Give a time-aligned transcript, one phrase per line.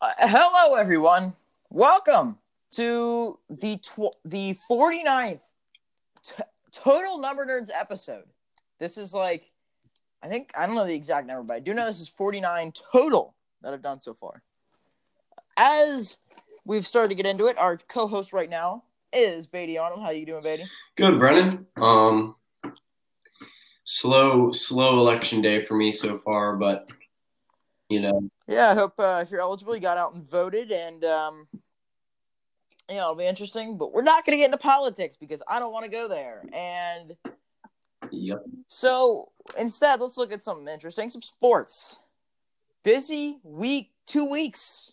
[0.00, 1.32] Uh, hello, everyone.
[1.70, 2.38] Welcome
[2.70, 5.40] to the tw- the 49th
[6.24, 6.34] t-
[6.70, 8.22] Total Number Nerds episode.
[8.78, 9.50] This is like,
[10.22, 12.72] I think, I don't know the exact number, but I do know this is 49
[12.92, 14.40] total that I've done so far.
[15.56, 16.18] As
[16.64, 20.02] we've started to get into it, our co host right now is Beatty Arnold.
[20.02, 20.64] How are you doing, Beatty?
[20.96, 21.66] Good, Brennan.
[21.76, 22.36] Um,
[23.82, 26.88] slow, slow election day for me so far, but
[27.88, 31.04] you know, Yeah, I hope uh, if you're eligible, you got out and voted, and
[31.04, 31.48] um,
[32.88, 33.78] you know it'll be interesting.
[33.78, 36.44] But we're not going to get into politics because I don't want to go there.
[36.52, 37.16] And
[38.10, 38.44] yep.
[38.68, 41.98] so instead, let's look at something interesting: some sports.
[42.84, 44.92] Busy week, two weeks.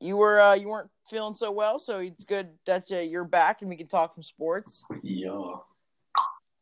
[0.00, 3.60] You were uh, you weren't feeling so well, so it's good that uh, you're back
[3.60, 4.84] and we can talk some sports.
[5.02, 5.52] Yeah.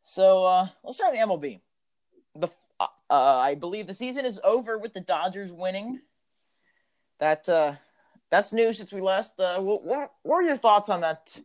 [0.03, 1.59] So uh, let's start with MLB.
[2.35, 2.49] The
[3.09, 5.99] uh, I believe the season is over with the Dodgers winning.
[7.19, 7.73] That uh,
[8.29, 9.39] that's new since we last.
[9.39, 11.39] Uh, what, what are your thoughts on that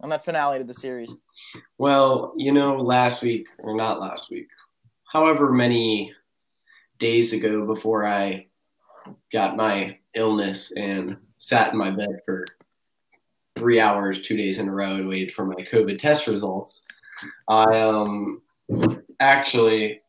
[0.00, 1.14] on that finale to the series?
[1.78, 4.48] Well, you know, last week or not last week,
[5.10, 6.12] however many
[6.98, 8.46] days ago before I
[9.32, 12.46] got my illness and sat in my bed for
[13.56, 16.82] three hours, two days in a row, and waited for my COVID test results.
[17.48, 18.42] I um
[19.20, 20.00] actually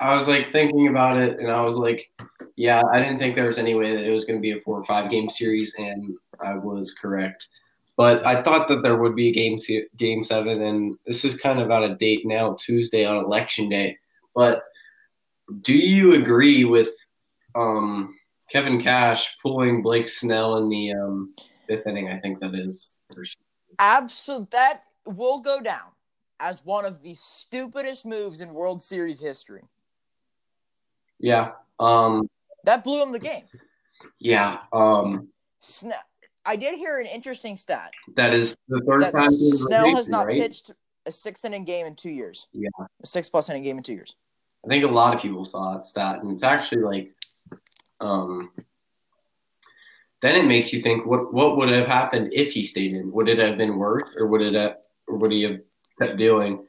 [0.00, 2.10] I was like thinking about it, and I was like,
[2.56, 4.60] yeah, I didn't think there was any way that it was going to be a
[4.60, 7.48] four or five game series, and I was correct.
[7.96, 9.58] But I thought that there would be a game
[9.96, 13.96] game seven, and this is kind of out of date now, Tuesday on election day.
[14.34, 14.62] But
[15.62, 16.90] do you agree with
[17.54, 18.16] um,
[18.50, 21.34] Kevin Cash pulling Blake Snell in the um,
[21.68, 22.08] fifth inning?
[22.08, 22.98] I think that is.
[23.78, 25.92] Absolutely, that will go down
[26.40, 29.62] as one of the stupidest moves in World Series history.
[31.18, 31.52] Yeah.
[31.78, 32.28] Um,
[32.64, 33.44] That blew him the game.
[34.18, 34.58] yeah.
[34.72, 35.28] Um,
[35.60, 35.98] Snell.
[36.46, 39.30] I did hear an interesting stat that is the third time.
[39.32, 40.38] Snell has not right?
[40.38, 40.70] pitched
[41.06, 42.46] a sixth inning game in two years.
[42.52, 42.68] Yeah.
[43.02, 44.14] a six plus inning game in two years.
[44.64, 47.10] I think a lot of people thought that, and it's actually like,
[48.00, 48.50] um,
[50.20, 53.10] then it makes you think what what would have happened if he stayed in?
[53.12, 54.76] Would it have been worse, or would it have,
[55.06, 55.60] or would he have
[56.00, 56.66] kept dealing?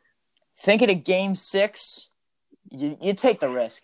[0.58, 2.08] Thinking of game six,
[2.70, 3.84] you, you take the risk.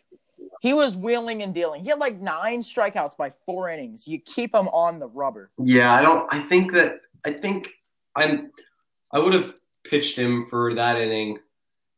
[0.62, 1.82] He was wheeling and dealing.
[1.84, 4.08] He had like nine strikeouts by four innings.
[4.08, 5.50] You keep him on the rubber.
[5.58, 6.32] Yeah, I don't.
[6.32, 7.70] I think that I think
[8.16, 8.52] I'm.
[9.12, 11.40] I would have pitched him for that inning,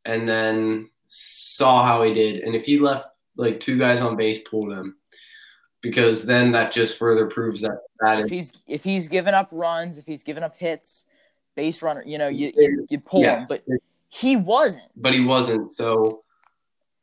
[0.05, 4.39] and then saw how he did, and if he left like two guys on base,
[4.49, 4.95] pulled him,
[5.81, 9.97] because then that just further proves that that If he's if he's given up runs,
[9.97, 11.03] if he's given up hits,
[11.57, 13.39] base runner, you know, you you, you pull Yeah.
[13.39, 13.47] him.
[13.49, 13.65] But
[14.07, 14.89] he wasn't.
[14.95, 15.75] but he wasn't.
[15.75, 16.23] So,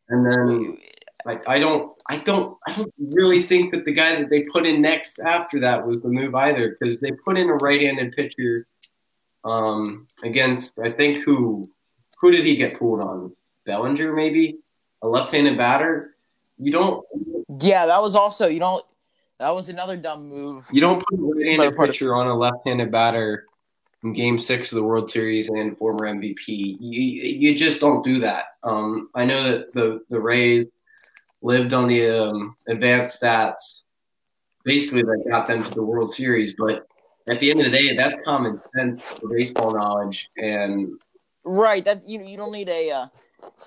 [0.09, 0.78] and then
[1.25, 4.66] like I don't, I don't, I don't really think that the guy that they put
[4.66, 8.66] in next after that was the move either, because they put in a right-handed pitcher
[9.44, 11.64] um, against I think who,
[12.20, 13.34] who did he get pulled on?
[13.64, 14.59] Bellinger maybe,
[15.03, 16.16] a left-handed batter.
[16.59, 17.04] You don't,
[17.60, 18.84] Yeah, that was also you don't.
[19.38, 20.69] That was another dumb move.
[20.70, 23.47] you don't put a right-handed pitcher on a left-handed batter
[24.03, 26.76] in Game Six of the World Series and former MVP.
[26.78, 28.44] You you just don't do that.
[28.62, 30.66] Um, I know that the the Rays
[31.43, 33.83] lived on the um, advanced stats,
[34.65, 36.55] basically that got them to the World Series.
[36.59, 36.87] But
[37.28, 40.28] at the end of the day, that's common sense for baseball knowledge.
[40.37, 41.01] And
[41.45, 41.84] Right.
[41.84, 43.06] That you you don't need a uh,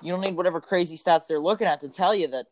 [0.02, 2.46] you don't need whatever crazy stats they're looking at to tell you that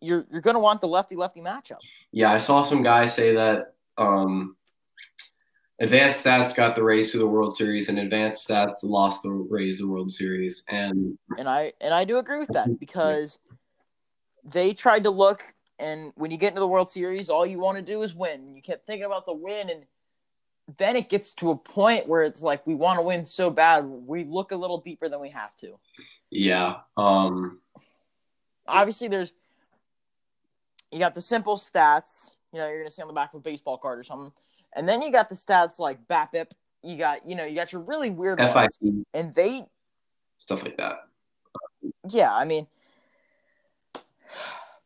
[0.00, 1.78] you're you're gonna want the lefty lefty matchup.
[2.12, 4.56] yeah, I saw some guys say that um,
[5.80, 9.78] advanced stats got the Rays to the World Series, and advanced stats lost the Rays
[9.78, 10.62] the World Series.
[10.68, 13.38] And And I and I do agree with that because
[14.44, 15.42] they tried to look
[15.78, 18.54] and when you get into the World Series, all you want to do is win.
[18.54, 19.82] You kept thinking about the win and
[20.78, 23.84] then it gets to a point where it's like we want to win so bad,
[23.84, 25.78] we look a little deeper than we have to.
[26.30, 27.60] yeah, um,
[28.68, 29.34] Obviously there's
[30.92, 33.42] you got the simple stats, you know, you're gonna see on the back of a
[33.42, 34.32] baseball card or something.
[34.74, 36.52] And then you got the stats like BABIP,
[36.82, 38.52] you got you know, you got your really weird ones.
[38.52, 39.66] FIC And they
[40.38, 41.08] stuff like that.
[42.08, 42.68] yeah, I mean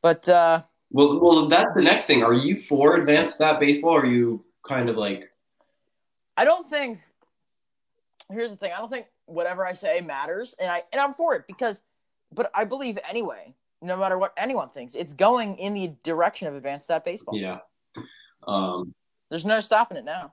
[0.06, 0.62] but uh
[0.92, 2.22] Well, well, that's the next thing.
[2.22, 3.94] Are you for advanced stat baseball?
[3.96, 5.24] Or are you kind of like,
[6.36, 7.00] I don't think.
[8.30, 8.72] Here's the thing.
[8.72, 11.82] I don't think whatever I say matters, and I and I'm for it because,
[12.32, 13.54] but I believe anyway.
[13.82, 17.36] No matter what anyone thinks, it's going in the direction of advanced stat baseball.
[17.36, 17.58] yeah?
[18.46, 18.94] Um,
[19.28, 20.32] There's no stopping it now.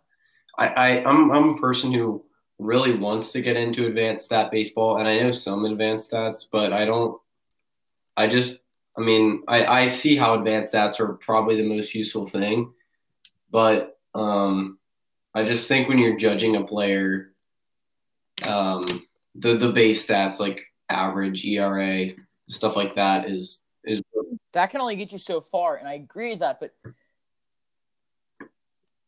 [0.58, 2.24] I, I, I'm, I'm a person who
[2.58, 6.72] really wants to get into advanced stat baseball, and I know some advanced stats, but
[6.72, 7.20] I don't.
[8.16, 8.62] I just
[8.98, 12.74] I mean, I, I see how advanced stats are probably the most useful thing,
[13.50, 14.78] but um,
[15.34, 17.34] I just think when you're judging a player,
[18.45, 22.10] um, the the base stats like average ERA
[22.50, 24.01] stuff like that is is
[24.51, 26.75] that can only get you so far, and I agree with that, but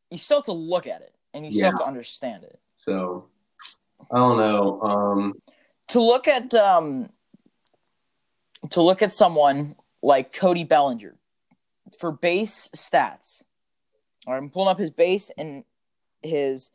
[0.10, 1.70] you still have to look at it and you still Yeah.
[1.72, 2.60] have to understand it.
[2.76, 3.28] so.
[4.12, 4.82] I don't know.
[4.82, 5.34] Um,
[5.90, 7.10] To look at um
[8.72, 11.16] to look at someone like Cody Bellinger
[12.00, 13.44] for base stats.
[14.28, 15.64] Right, I'm pulling up his base and
[16.22, 16.70] his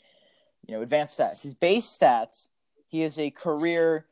[0.66, 1.42] you know advanced stats.
[1.42, 2.46] His base stats,
[2.86, 4.06] he has a career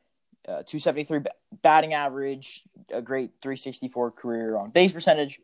[0.48, 1.30] uh, 273 ba-
[1.62, 5.40] batting average, a great 364 career on base percentage.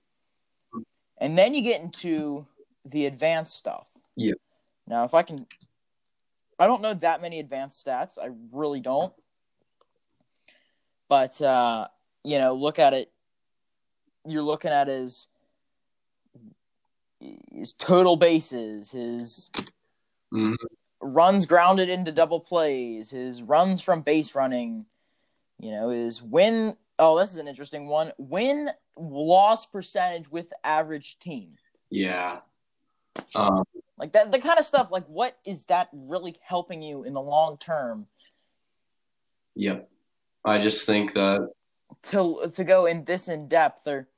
[1.19, 2.47] And then you get into
[2.87, 3.91] the advanced stuff.
[4.17, 4.33] Yeah.
[4.87, 5.47] Now, if I can,
[6.59, 8.19] I don't know that many advanced stats.
[8.19, 9.13] I really don't.
[11.09, 11.89] But, uh,
[12.25, 13.11] you know, look at it.
[14.27, 15.29] You're looking at his
[17.53, 19.51] his total bases, his
[20.33, 20.57] mhm.
[21.01, 24.87] runs grounded into double plays, his runs from base running,
[25.59, 26.77] you know, his win.
[26.99, 28.13] Oh, this is an interesting one.
[28.19, 31.57] Win loss percentage with average team.
[31.91, 32.41] Yeah.
[33.35, 33.65] Um,
[33.97, 34.91] Like that, the kind of stuff.
[34.91, 38.07] Like, what is that really helping you in the long term
[39.55, 39.89] yep.
[40.45, 41.51] I just think that
[42.05, 44.09] to to go in this in depth, or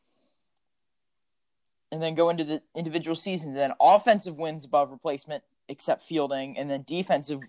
[1.90, 3.54] and then go into the individual season.
[3.54, 7.40] Then offensive wins above replacement, except fielding, and then defensive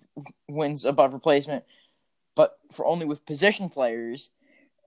[0.47, 1.63] wins above replacement,
[2.35, 4.29] but for only with position players.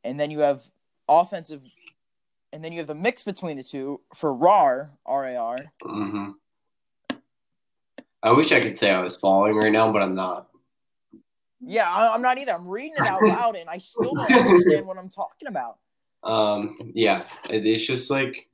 [0.02, 0.70] And then you have
[1.08, 1.62] offensive,
[2.53, 5.58] and then you have the mix between the two for RAR, RAR.
[5.82, 6.31] hmm
[8.23, 10.50] I wish I could say I was following right now, but I'm not.
[11.61, 12.53] Yeah, I, I'm not either.
[12.53, 15.77] I'm reading it out loud, and I still don't understand what I'm talking about.
[16.23, 18.47] Um, yeah, it, it's just like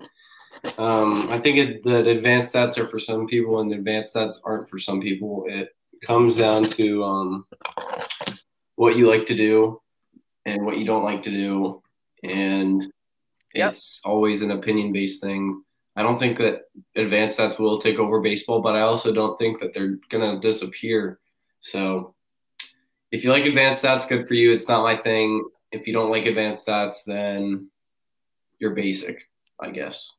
[0.79, 4.37] um, I think it, the advanced stats are for some people, and the advanced stats
[4.45, 5.47] aren't for some people.
[5.49, 5.75] It
[6.07, 7.47] comes down to um,
[8.77, 9.81] what you like to do
[10.45, 11.83] and what you don't like to do,
[12.23, 12.87] and
[13.55, 13.71] Yep.
[13.71, 15.63] it's always an opinion based thing.
[15.97, 16.63] I don't think that
[16.95, 21.21] advanced stats will take over baseball, but I also don't think that they're gonna disappear.
[21.61, 22.15] So,
[23.17, 24.53] if you like advanced stats, good for you.
[24.53, 25.49] It's not my thing.
[25.73, 27.71] If you don't like advanced stats, then
[28.59, 29.23] you're basic,
[29.59, 30.13] I guess.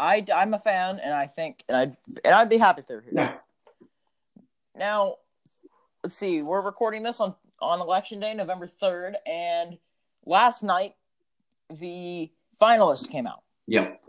[0.00, 2.94] I, I'm a fan, and I think, and I'd, and I'd be happy if they
[2.96, 3.12] were here.
[3.14, 3.34] Yeah.
[4.76, 5.16] Now,
[6.02, 6.42] let's see.
[6.42, 9.78] We're recording this on on election day, November third, and
[10.26, 10.94] last night
[11.68, 13.42] the finalists came out.
[13.68, 14.00] Yep.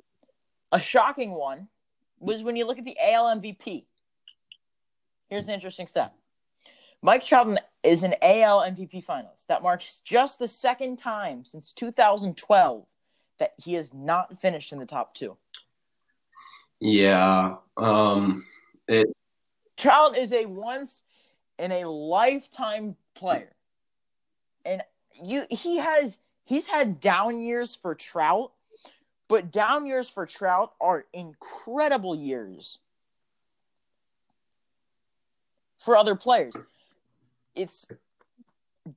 [0.72, 1.68] A shocking one
[2.20, 3.86] was when you look at the AL MVP.
[5.30, 6.16] Here's an interesting stat.
[7.02, 9.48] Mike Trout is an AL MVP finalist.
[9.48, 12.86] That marks just the second time since 2012
[13.40, 15.38] that he has not finished in the top two.
[16.80, 17.56] Yeah.
[17.78, 18.46] Um.
[18.88, 19.08] It.
[19.78, 21.04] Trout is a once
[21.58, 23.52] in a lifetime player.
[24.66, 24.82] And
[25.24, 28.52] you he has he's had down years for Trout,
[29.28, 32.80] but down years for Trout are incredible years
[35.78, 36.54] for other players.
[37.56, 37.88] It's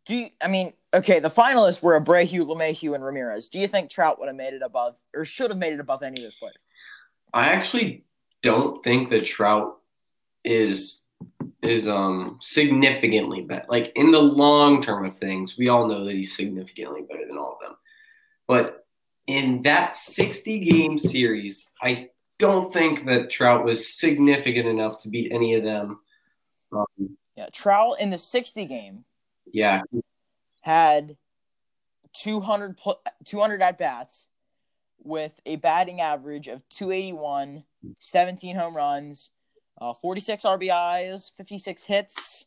[0.06, 3.48] do you, I mean okay, the finalists were Abreu, LeMahieu, and Ramirez.
[3.48, 6.02] Do you think Trout would have made it above or should have made it above
[6.02, 6.56] any of those players?
[7.32, 8.04] I actually
[8.42, 9.78] don't think that Trout
[10.44, 11.02] is
[11.62, 13.66] is um significantly better.
[13.68, 17.38] Like in the long term of things, we all know that he's significantly better than
[17.38, 17.76] all of them.
[18.46, 18.86] But
[19.26, 25.32] in that 60 game series, I don't think that Trout was significant enough to beat
[25.32, 26.00] any of them.
[26.72, 29.04] Um, Yeah, Trout in the 60 game
[29.52, 29.82] yeah,
[30.62, 31.16] had
[32.14, 34.26] 200 pl- 200 at bats
[35.02, 37.64] with a batting average of 281,
[37.98, 39.30] 17 home runs,
[39.80, 42.46] uh, 46 RBIs, 56 hits.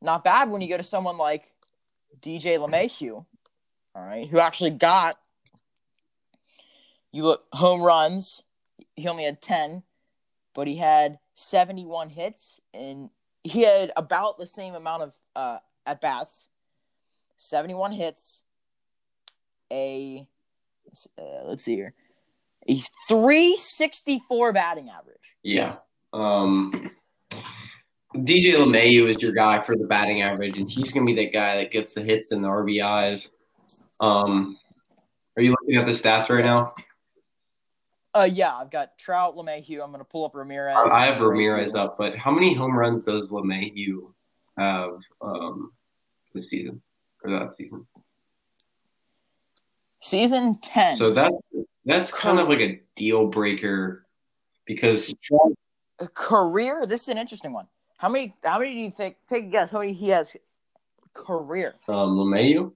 [0.00, 1.52] Not bad when you go to someone like
[2.20, 3.24] DJ LeMahieu,
[3.94, 5.18] all right, who actually got
[7.12, 8.42] you look home runs.
[8.96, 9.82] He only had 10,
[10.58, 13.10] but he had 71 hits and
[13.44, 16.48] he had about the same amount of uh, at bats,
[17.36, 18.42] 71 hits,
[19.70, 20.26] a
[21.16, 21.94] uh, let's see here,
[22.68, 25.20] a 364 batting average.
[25.44, 25.76] yeah.
[26.12, 26.90] Um,
[28.16, 31.58] DJ LeMahieu is your guy for the batting average, and he's gonna be that guy
[31.58, 33.30] that gets the hits and the RBIs.
[34.00, 34.58] Um,
[35.36, 36.74] are you looking at the stats right now?
[38.14, 39.82] Uh, yeah, I've got Trout, LeMahieu.
[39.82, 40.76] I'm gonna pull up Ramirez.
[40.90, 44.12] I have Ramirez up, but how many home runs does LeMahieu
[44.56, 45.72] have um,
[46.34, 46.80] this season
[47.22, 47.86] or that season?
[50.00, 50.96] Season ten.
[50.96, 51.32] So that
[51.84, 54.06] that's kind of like a deal breaker
[54.64, 55.52] because Trout,
[56.14, 56.86] career.
[56.86, 57.66] This is an interesting one.
[57.98, 58.34] How many?
[58.42, 59.16] How many do you think?
[59.28, 59.70] Take a guess.
[59.70, 60.34] How many he has?
[61.14, 61.74] Career.
[61.88, 62.72] um, LeMahieu,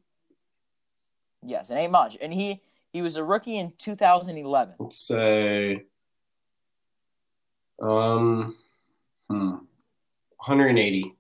[1.44, 2.16] Yes, it ain't much.
[2.20, 2.60] And he
[2.92, 4.74] he was a rookie in 2011.
[4.78, 5.84] let's say,
[7.80, 8.56] um,
[9.28, 9.50] hmm,
[10.36, 11.16] 180.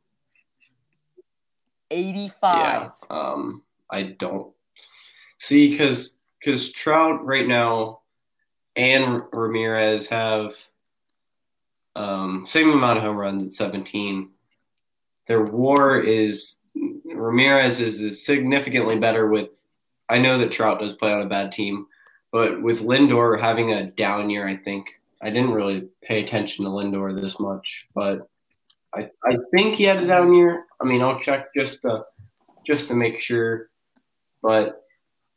[1.90, 2.56] 85.
[2.56, 2.90] Yeah.
[3.10, 4.52] Um, I don't
[5.38, 8.00] see because because Trout right now
[8.74, 10.54] and Ramirez have
[11.94, 14.30] um, same amount of home runs at 17.
[15.26, 16.56] Their WAR is
[17.04, 19.50] Ramirez is, is significantly better with.
[20.08, 21.86] I know that Trout does play on a bad team,
[22.30, 24.86] but with Lindor having a down year, I think
[25.20, 28.28] I didn't really pay attention to Lindor this much, but
[28.94, 30.64] I, I think he had a down year.
[30.80, 32.04] I mean, I'll check just to
[32.66, 33.70] just to make sure,
[34.42, 34.82] but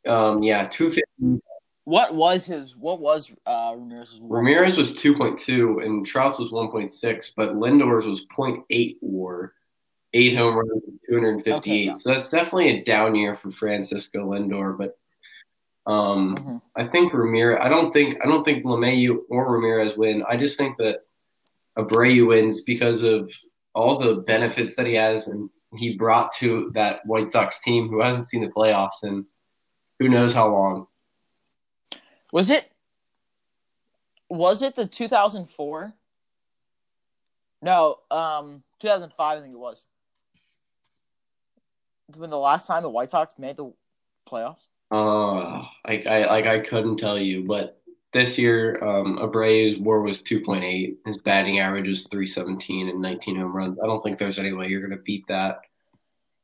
[0.06, 1.40] um, yeah, two fifty.
[1.84, 2.76] What was his?
[2.76, 4.20] What was uh, Ramirez's?
[4.20, 4.40] WAR?
[4.40, 8.96] Ramirez was two point two and Trout's was one point six, but Lindor's was 0.8
[9.00, 9.52] WAR,
[10.16, 11.74] eight home runs, two hundred and fifty eight.
[11.74, 11.94] Okay, yeah.
[11.94, 14.98] So that's definitely a down year for Francisco Lindor, but.
[15.88, 16.62] Um, Mhm.
[16.74, 17.60] I think Ramirez.
[17.62, 20.24] I don't think I don't think LeMahieu or Ramirez win.
[20.28, 21.06] I just think that
[21.78, 23.30] Abreu wins because of
[23.72, 28.00] all the benefits that he has and he brought to that White Sox team who
[28.00, 29.26] hasn't seen the playoffs in
[30.00, 30.88] who knows how long.
[32.32, 32.72] Was it?
[34.28, 35.92] Was it the 2004?
[37.62, 39.38] No, um, 2005.
[39.38, 39.84] I think it was.
[42.14, 43.72] When the last time the White Sox made the
[44.28, 44.66] playoffs.
[44.90, 47.80] Uh, I, I like I couldn't tell you, but
[48.12, 50.96] this year, um, Abreu's WAR was 2.8.
[51.04, 53.78] His batting average was 317 and 19 home runs.
[53.82, 55.60] I don't think there's any way you're gonna beat that,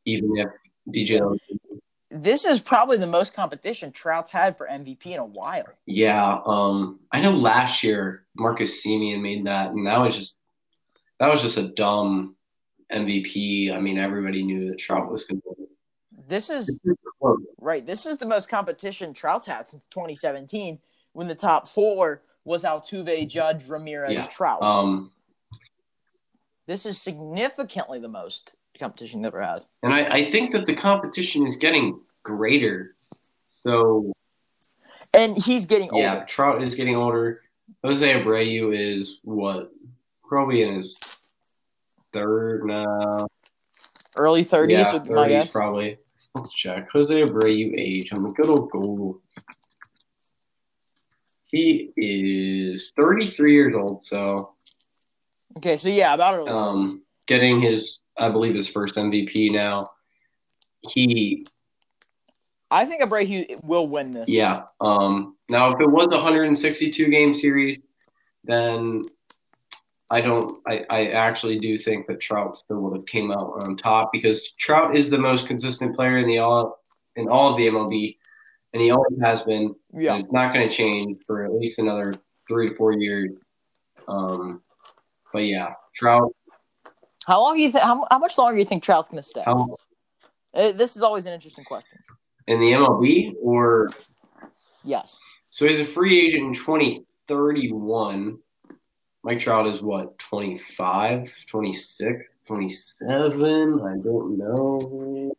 [0.05, 0.49] even if
[0.89, 1.39] DJ.
[2.11, 5.65] This is probably the most competition Trout's had for MVP in a while.
[5.87, 10.39] Yeah, um, I know last year Marcus Semien made that, and that was just
[11.21, 12.37] that was just a dumb
[12.93, 13.73] MVP.
[13.73, 15.69] I mean, everybody knew that Trout was going to win.
[16.29, 16.79] This is
[17.61, 17.85] right.
[17.85, 20.79] This is the most competition Trout's had since 2017,
[21.13, 24.27] when the top four was Altuve, Judge, Ramirez, Yeah.
[24.27, 24.63] Trout.
[24.63, 25.11] Um,
[26.67, 29.63] this is significantly the most competition you've ever had.
[29.83, 32.95] and I, I think that the competition is getting greater.
[33.51, 34.13] So
[35.13, 36.03] And he's getting older.
[36.03, 37.41] yeah, Trout is getting older.
[37.85, 39.71] Jose Abreu is what
[40.25, 40.99] probably in his
[42.13, 43.27] third now.
[44.17, 45.53] Early 30s yeah, with my guess.
[45.53, 45.99] probably.
[46.35, 46.91] Let's check.
[46.91, 48.11] Jose Abreu age.
[48.13, 49.21] I'm a good old Google.
[51.47, 54.55] He is 33 years old, so
[55.59, 59.87] Okay, so yeah, about um, getting his, I believe, his first MVP now.
[60.81, 61.47] He,
[62.71, 64.29] I think Abreu will win this.
[64.29, 64.63] yeah.
[64.81, 67.79] Um, now, if it was a 162 game series,
[68.45, 69.03] then
[70.13, 70.59] I don't.
[70.69, 74.53] I, I actually do think that Trout still would have came out on top because
[74.59, 76.79] Trout is the most consistent player in the all
[77.17, 78.19] in all of the MLB,
[78.75, 79.75] and he always has been.
[79.93, 80.19] Yeah.
[80.19, 82.15] It's not going to change for at least another
[82.47, 83.31] three to four years.
[84.07, 84.61] Um,
[85.33, 86.31] but yeah, Trout.
[87.27, 87.83] How long do you think?
[87.83, 89.43] How, how much longer do you think Trout's going to stay?
[89.47, 89.77] How
[90.55, 91.99] Uh, this is always an interesting question.
[92.49, 93.89] in the MLB or
[94.85, 95.17] Yes.
[95.51, 98.39] so he's a free agent in 2031.
[99.25, 103.81] Mike Trout is what 25, 26, 27.
[103.81, 105.33] I don't know.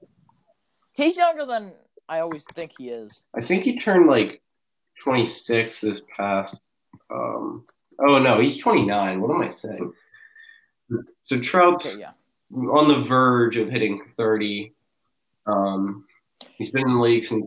[0.94, 1.74] He's younger than
[2.08, 3.22] I always think he is.
[3.36, 4.42] I think he turned like
[5.02, 6.62] 26 this past.
[7.13, 7.66] Um,
[8.00, 9.20] oh no, he's 29.
[9.20, 9.92] What am I saying?
[11.25, 12.12] So Trout's Okay, yeah.
[12.72, 14.72] on the verge of hitting 30.
[15.46, 16.06] Um,
[16.58, 17.46] he's been in the league since.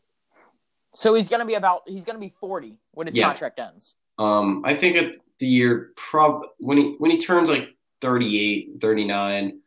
[0.92, 1.82] So he's going to be about.
[1.86, 3.28] He's going to be 40 when his Yeah.
[3.28, 3.96] contract ends.
[4.18, 7.68] Um, I think at the year prob when he when he turns like
[8.00, 9.60] 38, 39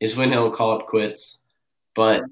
[0.00, 1.38] is when he'll call it quits.
[1.94, 2.22] But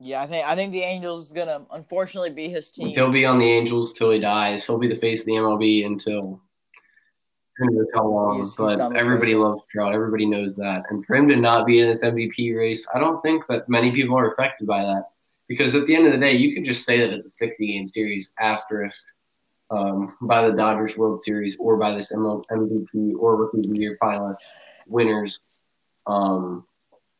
[0.00, 2.88] Yeah, I think I think the Angels is to unfortunately be his team.
[2.88, 4.64] he'll be on the Angels till he dies.
[4.66, 6.40] He'll be the face of the MLB until
[7.56, 8.36] who knows how long.
[8.36, 9.50] He's- he's but with everybody baseball.
[9.50, 9.92] loves Trout.
[9.94, 10.84] Everybody knows that.
[10.90, 13.90] And for him to not be in this MVP race, I don't think that many
[13.90, 15.10] people are affected by that.
[15.48, 17.66] Because at the end of the day, you could just say that it's a 60
[17.66, 19.02] game series asterisk
[19.70, 23.78] um, by the Dodgers World Series or by this ML- MVP or Rookie of the
[23.78, 24.36] Year finalist
[24.86, 25.40] winners.
[26.06, 26.66] Um,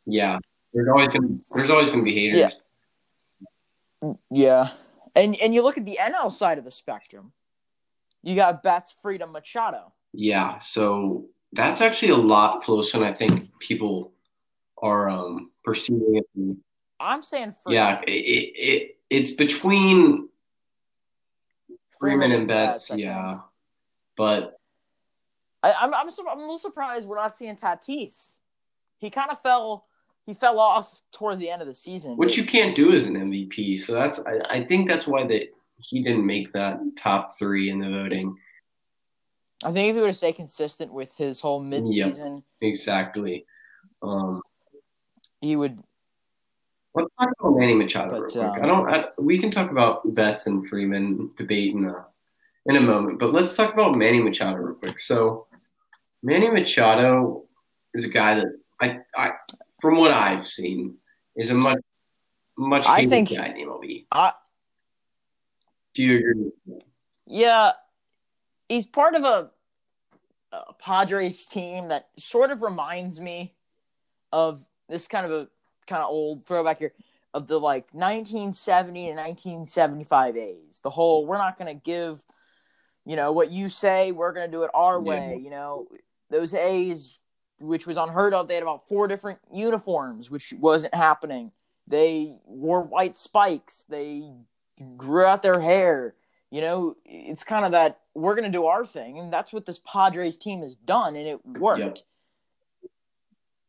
[0.06, 0.38] yeah,
[0.72, 2.38] there's always gonna there's always gonna be haters.
[2.38, 4.12] Yeah.
[4.30, 4.68] Yeah,
[5.16, 7.32] and and you look at the NL side of the spectrum.
[8.22, 9.92] You got Betts, Freedom, Machado.
[10.12, 14.12] Yeah, so that's actually a lot closer than I think people
[14.80, 16.56] are um, perceiving it.
[17.00, 17.74] I'm saying Freedom.
[17.74, 20.28] Yeah, it, it, it it's between
[22.00, 23.40] Freeman and Betts, yeah.
[24.16, 24.58] But
[25.62, 28.36] I, I'm I'm sur- I'm a little surprised we're not seeing Tatis.
[28.98, 29.86] He kind of fell
[30.26, 32.16] he fell off toward the end of the season.
[32.16, 33.80] which you can't do as an MVP.
[33.80, 37.78] So that's I, I think that's why that he didn't make that top three in
[37.78, 38.36] the voting.
[39.64, 43.44] I think if he would have stayed consistent with his whole midseason, Exactly.
[44.02, 44.42] Um,
[45.40, 45.82] he would.
[47.02, 48.62] Let's talk about Manny Machado But, real quick.
[48.62, 48.88] um, I don't.
[48.94, 52.06] I, we can talk about Betts and Freeman debate in a
[52.66, 55.00] in a moment, but let's talk about Manny Machado real quick.
[55.00, 55.46] So,
[56.22, 57.44] Manny Machado
[57.94, 58.46] is a guy that
[58.80, 59.32] I, I
[59.80, 60.96] from what I've seen,
[61.36, 61.78] is a much
[62.56, 64.06] much I think- guy in MLB.
[64.12, 64.32] I
[65.94, 66.80] Do you agree?
[67.26, 67.72] yeah,
[68.68, 69.50] he's part of a,
[70.52, 73.54] a Padres team that sort of reminds me
[74.32, 75.48] of this kind of a
[75.88, 76.92] kind of old throwback here
[77.34, 80.80] of the like 1970 and 1975 A's.
[80.82, 82.24] The whole we're not going to give,
[83.04, 84.12] you know, what you say.
[84.12, 85.08] We're going to do it our Yeah.
[85.08, 85.40] way.
[85.42, 85.88] You know,
[86.30, 87.20] those A's,
[87.58, 88.48] which was unheard of.
[88.48, 91.52] They had about four different uniforms, which wasn't happening.
[91.86, 93.84] They wore white spikes.
[93.88, 94.30] They
[94.96, 96.14] grew out their hair.
[96.50, 99.66] You know, it's kind of that we're going to do our thing, and that's what
[99.66, 101.80] this Padres team has done, and it worked.
[101.80, 101.98] Yep.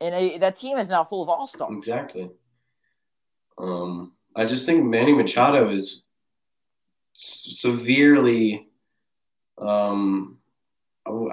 [0.01, 1.74] And a, that team is now full of all stars.
[1.75, 2.29] Exactly.
[3.58, 6.01] Um, I just think Manny Machado is
[7.13, 8.70] severely,
[9.58, 10.38] um,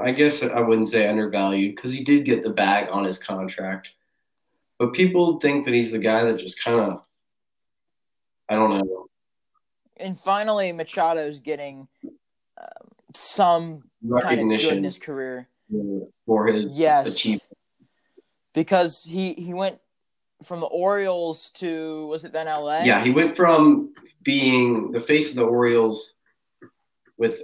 [0.00, 3.90] I guess I wouldn't say undervalued because he did get the bag on his contract,
[4.78, 7.02] but people think that he's the guy that just kind of,
[8.49, 9.06] I don't know,
[9.99, 11.88] And finally, Machado's getting
[12.61, 15.49] um, some kind of recognition in his career
[16.26, 17.14] for his Yes.
[17.14, 17.42] achievement.
[18.56, 19.78] Because he he went
[20.42, 22.80] from the Orioles to was it then LA?
[22.80, 23.92] Yeah, he went from
[24.25, 26.14] being the face of the Orioles
[27.16, 27.42] with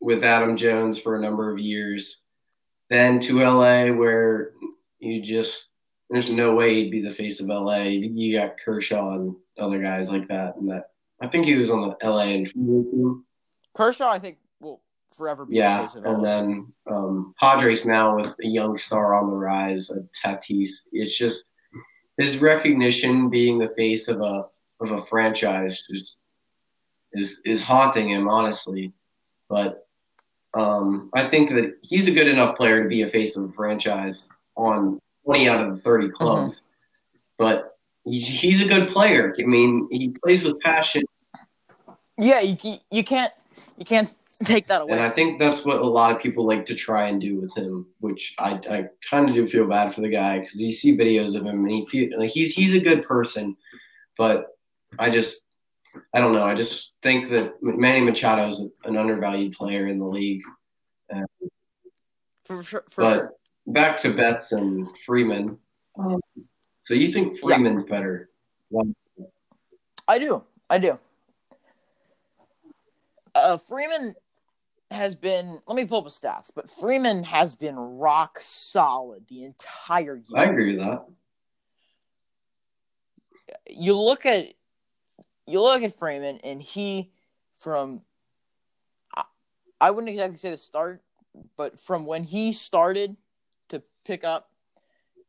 [0.00, 2.18] with Adam Jones for a number of years,
[2.88, 4.52] then to LA where
[5.00, 5.68] you just
[6.08, 7.82] there's no way he'd be the face of LA.
[7.82, 11.80] You got Kershaw and other guys like that, and that I think he was on
[11.80, 13.22] the LA and.
[13.74, 14.38] Kershaw, I think
[15.16, 19.14] forever be the Yeah, face of and then um, Padres now with a young star
[19.14, 20.70] on the rise, a Tatis.
[20.92, 21.46] It's just
[22.18, 24.44] his recognition being the face of a
[24.80, 26.16] of a franchise is
[27.12, 28.92] is is haunting him, honestly.
[29.48, 29.86] But
[30.54, 33.52] um, I think that he's a good enough player to be a face of a
[33.52, 34.24] franchise
[34.56, 36.60] on twenty out of the thirty clubs.
[37.38, 39.34] But he's, he's a good player.
[39.38, 41.02] I mean, he plays with passion.
[42.18, 43.32] yeah, you you- you can't
[43.76, 44.08] you can't
[44.44, 44.92] take that away.
[44.92, 47.54] And I think that's what a lot of people like to try and do with
[47.56, 50.96] him, which I, I kind of do feel bad for the guy because you see
[50.96, 53.56] videos of him and he feel like he's he's a good person,
[54.18, 54.46] but
[54.98, 55.42] I just
[56.12, 56.44] I don't know.
[56.44, 60.42] I just think that Manny Machado is an undervalued player in the league.
[62.44, 63.32] for, for, for But sure.
[63.68, 65.58] back to Betts and Freeman.
[66.84, 67.42] So you think Yeah.
[67.56, 68.30] Freeman's better?
[70.08, 70.42] I do.
[70.68, 70.98] I do.
[73.34, 74.14] Uh, Freeman
[74.94, 75.60] has been.
[75.66, 80.38] Let me pull up his stats, but Freeman has been rock solid the entire year.
[80.38, 81.04] I agree with that.
[83.68, 84.54] you look at
[85.46, 87.10] you look at Freeman and he
[87.56, 88.02] from
[89.14, 89.24] I,
[89.80, 91.02] I wouldn't exactly say the start,
[91.56, 93.16] but from when he started
[93.70, 94.50] to pick up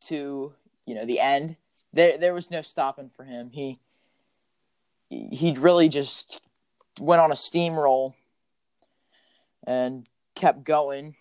[0.01, 0.53] to
[0.85, 1.55] you know the end,
[1.93, 3.49] there there was no stopping for him.
[3.51, 3.75] He
[5.09, 6.39] he really just
[6.99, 8.13] went on a steamroll
[9.65, 11.15] and kept going.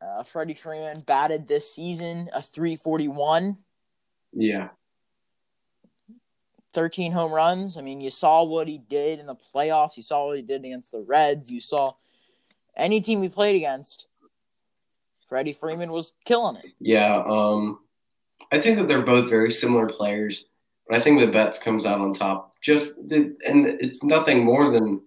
[0.00, 3.56] Uh, Freddie Freeman batted this season a 341.
[4.32, 4.68] Yeah.
[6.74, 7.76] 13 home runs.
[7.76, 9.96] I mean, you saw what he did in the playoffs.
[9.96, 11.50] You saw what he did against the Reds.
[11.50, 11.94] You saw
[12.76, 14.06] any team he played against.
[15.28, 16.66] Freddie Freeman was killing it.
[16.80, 17.80] Yeah, um,
[18.50, 20.44] I think that they're both very similar players,
[20.88, 22.54] but I think that Betts comes out on top.
[22.62, 25.02] Just the, and it's nothing more than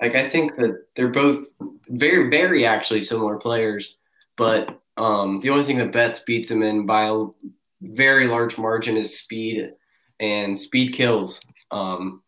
[0.00, 1.46] like I think that they're both
[1.88, 3.96] very, very actually similar players,
[4.36, 7.26] but um, the only thing that Betts beats him in by a
[7.82, 9.70] very large margin is speed,
[10.20, 11.40] and speed kills.
[11.70, 12.22] Um,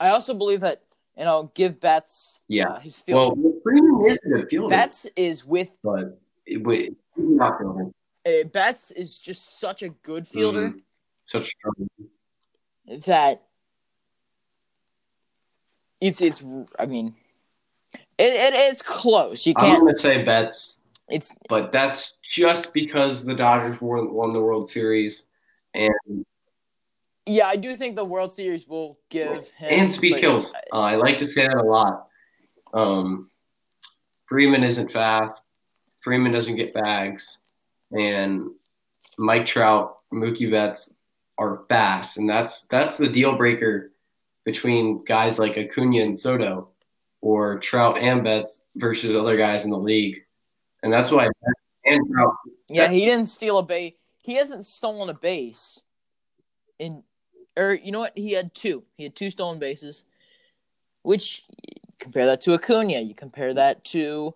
[0.00, 0.82] I also believe that,
[1.16, 2.70] you know, give Betts Yeah.
[2.70, 3.38] uh, his field.
[3.38, 7.60] well, Freeman is a good fielder, Betts is with but it, it, he's not
[8.26, 10.82] uh, Betts is just such a good fielder Mhm.
[11.26, 11.88] Such strong.
[13.06, 13.42] that
[16.02, 16.44] it's it's
[16.78, 17.14] I mean
[18.18, 19.46] it, it it's close.
[19.46, 20.78] You I'm can't gonna say Betts.
[21.08, 25.22] it's but that's just because the Dodgers won, won the World Series,
[25.74, 26.26] and
[27.26, 30.52] Yeah, I do think the World Series will give him and speed kills.
[30.72, 32.08] Uh, I like to say that a lot.
[32.74, 33.30] Um,
[34.26, 35.42] Freeman isn't fast.
[36.00, 37.38] Freeman doesn't get bags,
[37.92, 38.50] and
[39.18, 40.90] Mike Trout, Mookie Betts
[41.38, 43.91] are fast, and that's that's the deal breaker
[44.44, 46.68] between guys like Acuna and Soto,
[47.20, 50.24] or Trout and Betts versus other guys in the league,
[50.82, 51.28] and that's why
[51.84, 52.34] and Trout.
[52.68, 53.94] Yeah, he didn't steal a base.
[54.22, 55.80] He hasn't stolen a base.
[56.78, 57.02] In
[57.56, 58.16] or you know what?
[58.16, 58.84] He had two.
[58.96, 60.04] He had two stolen bases.
[61.02, 61.44] Which
[61.98, 63.00] compare that to Acuna.
[63.00, 64.34] You compare that to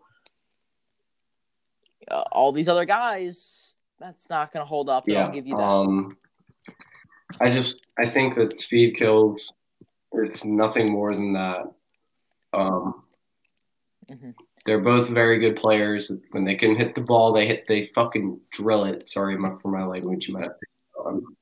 [2.10, 3.74] uh, all these other guys.
[3.98, 5.04] That's not going to hold up.
[5.06, 5.62] Yeah, I'll give you that.
[5.62, 6.16] um,
[7.40, 9.52] I just I think that speed kills.
[10.24, 11.66] It's nothing more than that.
[12.52, 13.02] Um,
[14.08, 14.34] Mhm.
[14.64, 16.10] They're both very good players.
[16.30, 17.66] When they can hit the ball, they hit.
[17.66, 19.08] They fucking drill it.
[19.08, 20.58] Sorry for my language, Matt.
[21.04, 21.36] Um,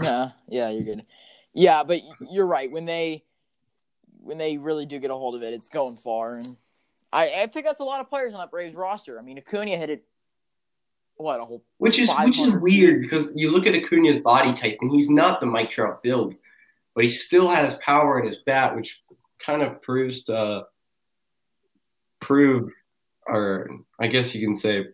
[0.00, 1.04] Yeah, yeah, you're good.
[1.54, 2.70] Yeah, but you're right.
[2.70, 3.24] When they
[4.20, 6.36] when they really do get a hold of it, it's going far.
[6.36, 6.56] And
[7.12, 9.18] I, I think that's a lot of players on that Braves roster.
[9.18, 10.04] I mean, Acuna hit it.
[11.16, 14.78] What a whole which is which is weird because you look at Acuna's body type,
[14.80, 16.34] and he's not the Mike Trout build,
[16.98, 19.00] but he still has power in his bat, which
[19.38, 20.64] kind of proves to
[22.18, 22.72] prove,
[23.24, 24.86] or I guess you can say,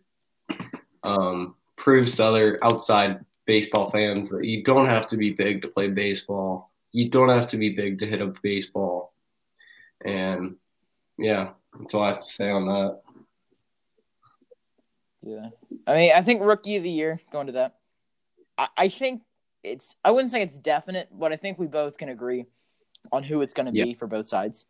[1.02, 5.68] um, proves to other outside baseball fans that you don't have to be big to
[5.68, 6.70] play baseball.
[6.92, 9.14] You don't have to be big to hit a baseball,
[10.04, 10.56] and
[11.16, 13.00] yeah, that's all I have to say on that.
[15.22, 15.48] Yeah.
[15.86, 17.76] I mean, I think rookie of the year going to that.
[18.58, 19.22] I, I think
[19.64, 22.44] it's I wouldn't say it's definite, but I think we both can agree
[23.10, 24.66] on who it's going to be for both sides.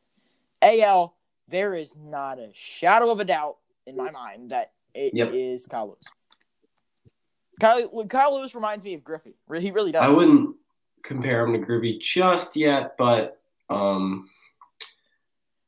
[0.63, 1.15] AL,
[1.49, 5.71] there is not a shadow of a doubt in my mind that it is Yep.
[5.71, 6.05] Kyle Lewis.
[7.61, 9.35] Kyle, Kyle Lewis reminds me of Griffey.
[9.59, 10.03] He really does.
[10.03, 10.57] I wouldn't
[11.05, 14.29] compare him to Griffey just yet, but um,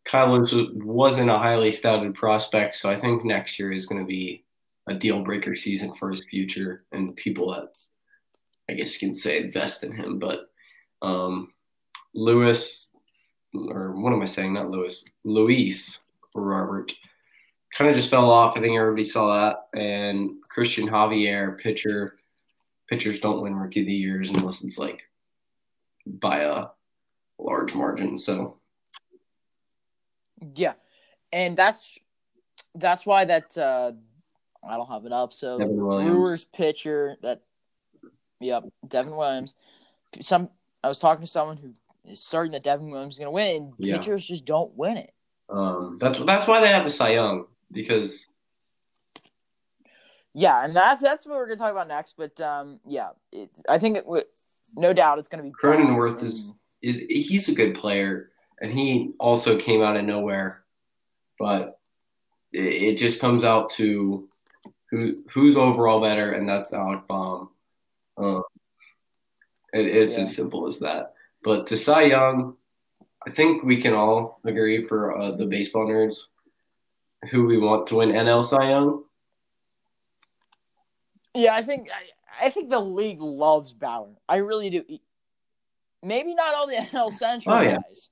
[0.04, 4.06] Kyle Lewis wasn't a highly scouted prospect, so I think next year is going to
[4.06, 4.44] be
[4.88, 7.68] a deal breaker season for his future and people that
[8.68, 10.18] I guess you can say invest in him.
[10.18, 10.50] But
[11.02, 11.52] um,
[12.14, 12.88] Lewis,
[13.54, 14.54] or what am I saying?
[14.54, 15.98] Not Lewis, Luis
[16.34, 16.92] Robert,
[17.76, 18.56] kind of just fell off.
[18.56, 19.78] I think everybody saw that.
[19.78, 22.16] And Cristian Javier, pitcher.
[22.88, 25.02] Pitchers don't win rookie of the years unless it's like
[26.06, 26.66] by a
[27.38, 28.16] large margin.
[28.16, 28.58] So
[30.54, 30.74] Yeah,
[31.32, 31.98] and that's
[32.74, 33.92] that's why that uh,
[34.66, 35.32] I don't have it up.
[35.32, 37.42] So Brewers pitcher that,
[38.40, 39.54] yep, Devin Williams.
[40.20, 40.50] Some
[40.82, 41.72] I was talking to someone who
[42.04, 43.98] is certain that Devin Williams is going to win, and Yeah.
[43.98, 45.12] pitchers just don't win it.
[45.48, 48.28] um, that's that's why they have a Cy Young because
[50.34, 52.14] Yeah, and that's that's what we're going to talk about next.
[52.16, 54.04] But um, yeah, it, I think it
[54.76, 59.12] no doubt it's going to be Cronenworth is is he's a good player and he
[59.18, 60.64] also came out of nowhere,
[61.38, 61.78] but
[62.52, 64.28] it, it just comes out to
[64.90, 67.50] who who's overall better, and that's Alec Bohm.
[68.16, 68.42] Um,
[69.72, 70.22] it, it's Yeah.
[70.24, 71.14] as simple as that.
[71.42, 72.56] But to Cy Young,
[73.26, 76.16] I think we can all agree for uh, the baseball nerds
[77.30, 79.04] who we want to win NL Cy Young.
[81.34, 84.14] Yeah, I think I, I think the league loves Bauer.
[84.28, 84.84] I really do.
[86.02, 87.72] Maybe not all the NL Central Oh, yeah.
[87.76, 88.10] guys,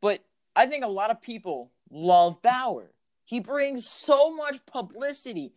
[0.00, 0.20] but
[0.54, 2.92] I think a lot of people love Bauer.
[3.24, 5.52] He brings so much publicity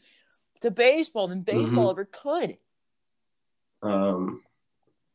[0.61, 1.99] to baseball than baseball Mm-hmm.
[2.01, 2.57] ever could.
[3.81, 4.43] Um,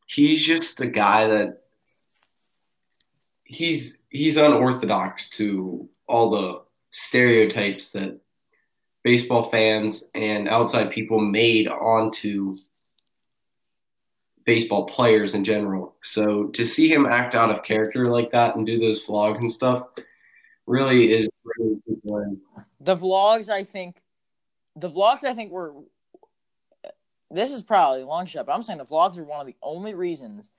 [0.07, 1.59] he's just a guy that
[3.43, 8.19] he's he's unorthodox to all the stereotypes that
[9.03, 12.57] baseball fans and outside people made onto
[14.45, 15.95] baseball players in general.
[16.01, 19.51] So to see him act out of character like that and do those vlogs and
[19.51, 19.87] stuff
[20.65, 22.37] really is really.
[22.79, 24.01] The vlogs, I think,
[24.75, 25.73] the vlogs, I think were.
[27.31, 29.55] This is probably a long shot, but I'm saying the vlogs are one of the
[29.61, 30.51] only reasons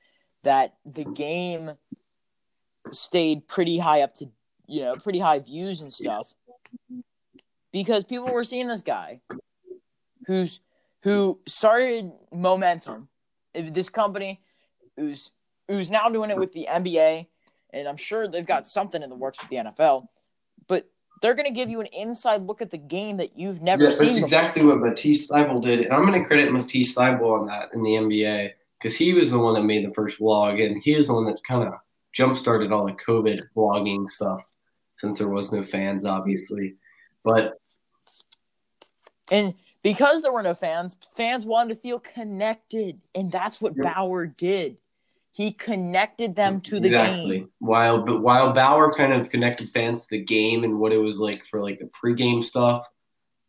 [0.42, 1.72] that the game
[2.92, 4.28] stayed pretty high up to,
[4.66, 6.34] you know, pretty high views and stuff,
[7.72, 9.20] because people were seeing this guy,
[10.26, 10.60] who's
[11.02, 13.08] who started momentum,
[13.54, 14.40] this company,
[14.96, 15.30] who's
[15.68, 17.26] who's now doing it with the NBA,
[17.70, 20.08] and I'm sure they've got something in the works with the NFL,
[21.22, 23.90] they're going to give you an inside look at the game that you've never Yeah,
[23.90, 24.06] seen.
[24.06, 25.80] that's exactly what Matisse Thybulle did.
[25.80, 29.30] And I'm going to credit Matisse Thybulle on that in the NBA because he was
[29.30, 31.74] the one that made the first vlog, and he was the one that's kind of
[32.12, 34.40] jump started all the COVID vlogging stuff
[34.98, 36.74] since there was no fans, obviously.
[37.24, 37.54] But
[39.30, 43.94] And because there were no fans, fans wanted to feel connected, and that's what Yeah.
[43.94, 44.76] Bauer did.
[45.36, 47.38] He connected them to the exactly.
[47.40, 47.50] game.
[47.58, 51.18] While but while Bauer kind of connected fans to the game and what it was
[51.18, 52.86] like for like the pregame stuff,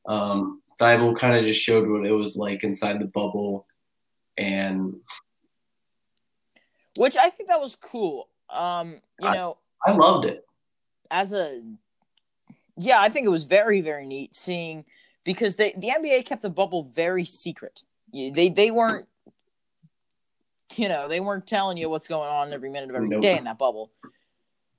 [0.05, 3.65] um, Thybulle kind of just showed what it was like inside the bubble,
[4.37, 4.95] and
[6.97, 8.27] which I think that was cool.
[8.49, 10.45] Um, you I- know, I loved it.
[11.09, 11.61] as a
[12.75, 14.83] yeah, I think it was very very neat seeing
[15.23, 17.83] because they the NBA kept the bubble very secret.
[18.11, 19.07] They they weren't
[20.75, 23.37] you know they weren't telling you what's going on every minute of every day Nope.
[23.39, 23.91] in that bubble.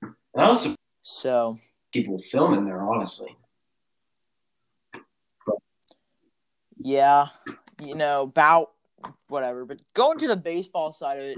[0.01, 0.67] And I was
[1.01, 1.57] So
[1.91, 3.35] people filming there, honestly.
[6.77, 7.27] yeah,
[7.81, 8.71] you know about
[9.27, 9.65] whatever.
[9.65, 11.37] But going to the baseball side of it,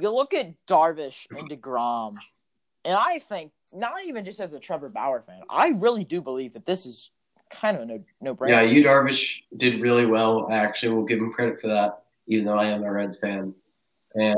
[0.00, 2.16] you look at Darvish and Degrom,
[2.84, 6.54] and I think not even just as a Trevor Bauer fan, I really do believe
[6.54, 7.10] that this is
[7.50, 8.48] kind of a no no brainer.
[8.50, 10.48] Yeah, you Darvish did really well.
[10.50, 13.54] I actually will give him credit for that, even though I am a Reds fan.
[14.16, 14.36] And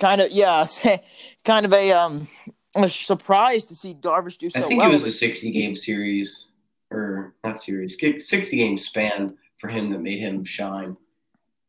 [0.00, 0.66] kind of yeah
[1.44, 2.28] kind of a um
[2.74, 4.90] a surprise to see Darvish do so I think well.
[4.90, 6.48] it was a 60 game series,
[6.90, 10.96] or not series, 60 game span for him that made him shine.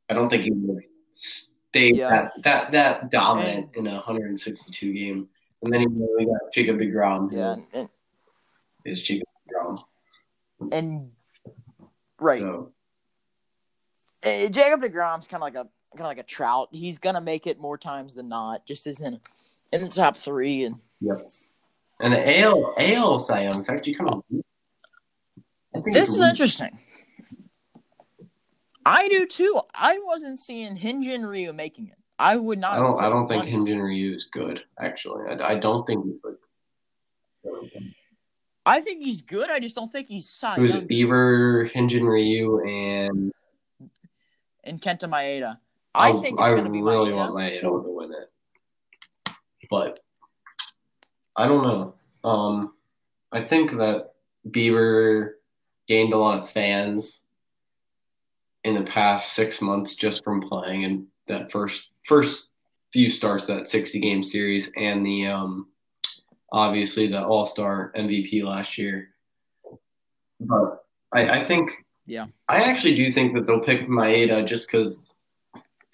[0.10, 2.10] I don't think he would stay Yeah.
[2.10, 5.30] that, that that dominant in a 162 game.
[5.64, 7.32] And then he really got Jacob DeGrom.
[7.32, 7.90] yeah, and,
[8.86, 9.84] is Jacob DeGrom.
[10.74, 11.12] and
[12.20, 12.42] right.
[12.42, 12.72] So,
[14.26, 16.70] Uh, Jacob Degrom's kind of like a kind of like a Trout.
[16.72, 18.66] He's gonna make it more times than not.
[18.66, 19.20] Just as in
[19.72, 21.18] in the top three, and yep.
[22.00, 24.24] And the AL AL Cy Young is actually kind of.
[25.76, 25.84] Oh.
[25.92, 26.80] This is interesting.
[28.86, 29.60] I do too.
[29.74, 31.98] I wasn't seeing Hyun-jin Ryu making it.
[32.18, 32.74] I would not.
[32.74, 33.04] I don't.
[33.04, 33.46] I don't think.
[33.46, 34.64] Hyun-jin Ryu is good.
[34.80, 36.38] Actually, I, I don't think he's good.
[38.66, 39.50] I think he's good.
[39.50, 43.32] I just don't think he's Cy It was Young Bieber, Hyun-jin Ryu, and
[44.64, 45.58] and Kenta Maeda.
[45.98, 47.16] I I, think I gonna be really Maeda.
[47.16, 49.34] want Maeda to win it,
[49.70, 50.00] but
[51.36, 52.30] I don't know.
[52.30, 52.74] Um,
[53.32, 54.12] I think that
[54.50, 55.34] Bieber
[55.88, 57.22] gained a lot of fans
[58.64, 62.50] in the past six months just from playing in that first first
[62.94, 65.68] few starts of that sixty game series and the um
[66.52, 69.10] obviously the All Star MVP last year.
[70.40, 71.72] But I, I think
[72.06, 72.28] Yeah.
[72.48, 75.14] I actually do think that they'll pick Maeda just because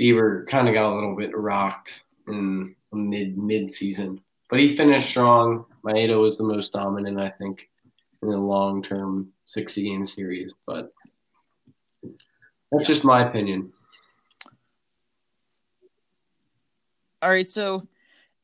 [0.03, 5.09] Bieber kind of got a little bit rocked in mid mid season, but he finished
[5.09, 5.65] strong.
[5.85, 7.69] Maeda was the most dominant, I think,
[8.21, 10.53] in the long term sixty game series.
[10.67, 10.91] But
[12.69, 13.71] that's just my opinion.
[17.21, 17.87] All right, so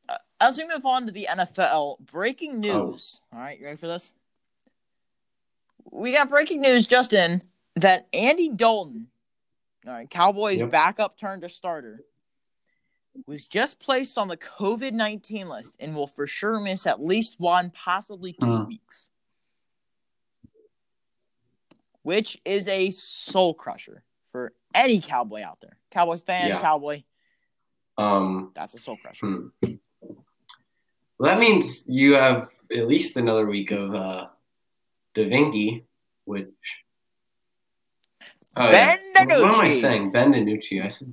[0.08, 3.20] uh, as we move on to the NFL, breaking news.
[3.34, 4.12] All right, you ready for this?
[5.90, 7.42] We got breaking news Justin,
[7.76, 9.08] that Andy Dalton,
[9.86, 10.70] all right, Cowboys Yep.
[10.70, 12.04] backup turned to starter,
[13.26, 17.38] was just placed on the COVID 19 list and will for sure miss at least
[17.40, 18.66] one, possibly two Hmm.
[18.66, 19.10] weeks.
[22.02, 25.76] Which is a soul crusher for any Cowboy out there.
[25.90, 26.60] Cowboys fan, Yeah.
[26.60, 27.02] Cowboy,
[27.98, 29.26] Um, that's a soul crusher.
[29.26, 29.48] hmm.
[31.18, 34.28] Well, that means you have at least another week of uh,
[35.14, 35.84] DaVinci,
[36.24, 36.48] which.
[38.56, 38.96] Oh, yeah.
[39.14, 40.10] Ben What am I saying?
[40.10, 40.84] Ben DiNucci.
[40.84, 41.12] I said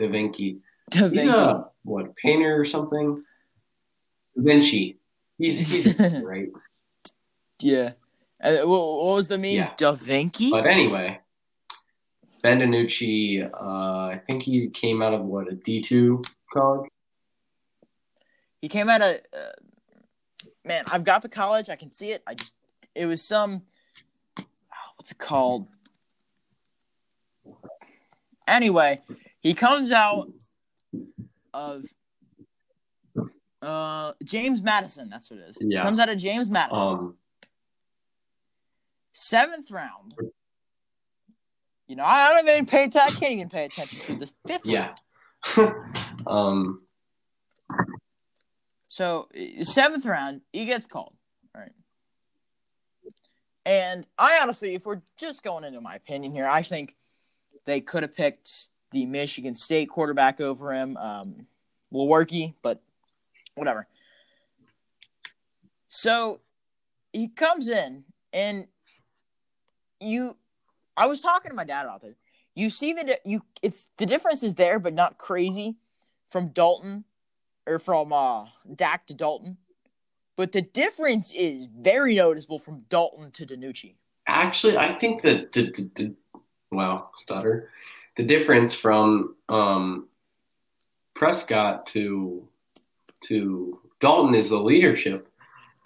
[0.00, 0.60] DaVinci.
[0.90, 3.22] Da He's a what painter or something?
[4.34, 4.98] Da Vinci.
[5.36, 6.50] He's he's great.
[7.60, 7.92] Yeah.
[8.42, 9.50] Uh, what, what was the meme?
[9.50, 9.72] Yeah.
[9.76, 10.50] Da Vinci?
[10.50, 11.20] But anyway,
[12.42, 13.50] Ben DiNucci.
[13.52, 16.88] Uh, I think he came out of what a D two college.
[18.62, 19.16] He came out of.
[19.32, 21.68] Uh, man, I've got the college.
[21.68, 22.22] I can see it.
[22.26, 22.54] I just.
[22.94, 23.62] It was some.
[24.38, 24.44] oh,
[24.96, 25.68] what's it called?
[28.48, 29.02] Anyway,
[29.40, 30.30] he comes out
[31.54, 31.84] of.
[33.60, 35.10] Uh, James Madison.
[35.10, 35.58] That's what it is.
[35.60, 35.82] Yeah.
[35.82, 36.82] Comes out of James Madison.
[36.82, 37.16] Um,
[39.12, 40.14] Seventh round.
[41.88, 43.16] You know, I don't even pay attention.
[43.16, 44.94] I can't even pay attention to this fifth yeah.
[45.56, 45.74] round.
[46.26, 46.82] um,
[48.88, 49.28] So
[49.62, 51.14] seventh round, he gets called.
[51.54, 51.72] All right.
[53.64, 56.94] And I honestly, if we're just going into my opinion here, I think
[57.68, 61.46] they could have picked the Michigan State quarterback over him, um,
[61.92, 62.82] Lewerke, but
[63.54, 63.86] whatever.
[65.88, 66.40] So
[67.12, 68.66] he comes in, and
[70.00, 70.36] you,
[70.96, 72.16] I was talking to my dad about this.
[72.54, 75.76] You see that you, it's the difference is there, but not crazy
[76.28, 77.04] from Dalton
[77.66, 79.58] or from uh Dak to Dalton.
[80.36, 83.94] But the difference is very noticeable from Dalton to DiNucci.
[84.26, 86.14] actually, I think that the, the, the
[86.70, 87.70] wow, stutter,
[88.16, 90.08] the difference from um,
[91.14, 92.48] Prescott to
[93.24, 95.28] to Dalton is the leadership,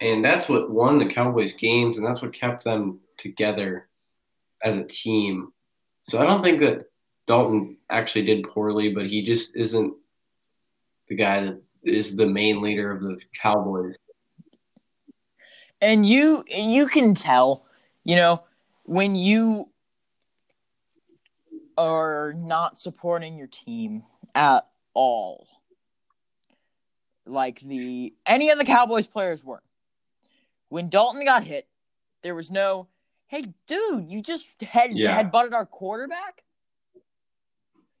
[0.01, 3.87] and that's what won the Cowboys games, and that's what kept them together
[4.63, 5.51] as a team.
[6.03, 6.85] So I don't think that
[7.27, 9.93] Dalton actually did poorly, but he just isn't
[11.07, 13.95] the guy that is the main leader of the Cowboys.
[15.81, 17.65] And you you can tell,
[18.03, 18.43] you know,
[18.83, 19.69] when you
[21.77, 24.03] are not supporting your team
[24.35, 25.47] at all.
[27.25, 29.63] Like the any of the Cowboys players were.
[30.69, 31.67] When Dalton got hit,
[32.21, 32.87] there was no,
[33.27, 35.13] hey dude, you just head Yeah.
[35.13, 36.43] head butted our quarterback.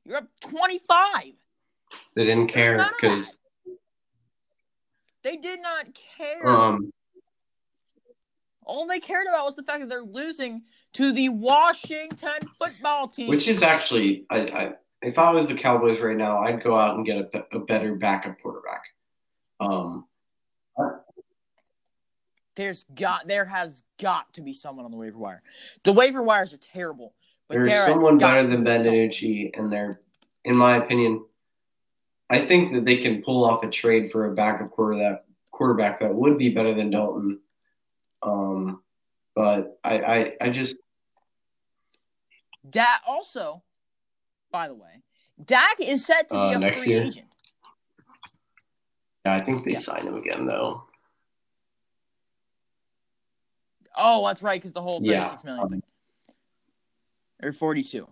[0.03, 1.33] You're up twenty five.
[2.15, 3.37] They didn't care because
[5.23, 6.45] They did not care.
[6.49, 6.91] um,
[8.65, 13.27] All they cared about was the fact that they're losing to the Washington football team.
[13.27, 16.95] which is actually, I, I if I was the Cowboys right now, I'd go out
[16.95, 18.83] and get a, a better backup quarterback.
[19.59, 20.05] Um,
[22.55, 25.41] there's got there has got to be someone on the waiver wire.
[25.83, 27.13] The waiver wires are terrible,
[27.47, 28.85] but there's there someone better than Ben.
[28.85, 29.99] DiNucci, and they're,
[30.45, 31.25] in my opinion,
[32.29, 36.13] I think that they can pull off a trade for a backup quarterback quarterback that
[36.13, 37.39] would be better than Dalton.
[38.21, 38.81] Um,
[39.35, 40.77] but I, I, I just
[42.69, 43.63] Dak also,
[44.51, 45.01] by the way,
[45.43, 47.03] Dak is set to be Uh, a free year?
[47.03, 47.27] agent.
[49.25, 49.79] I think they Yeah.
[49.79, 50.83] sign him again though.
[53.95, 55.23] Oh, that's right, because the whole Yeah.
[55.23, 55.83] thirty-six million thing,
[57.41, 58.07] or forty-two.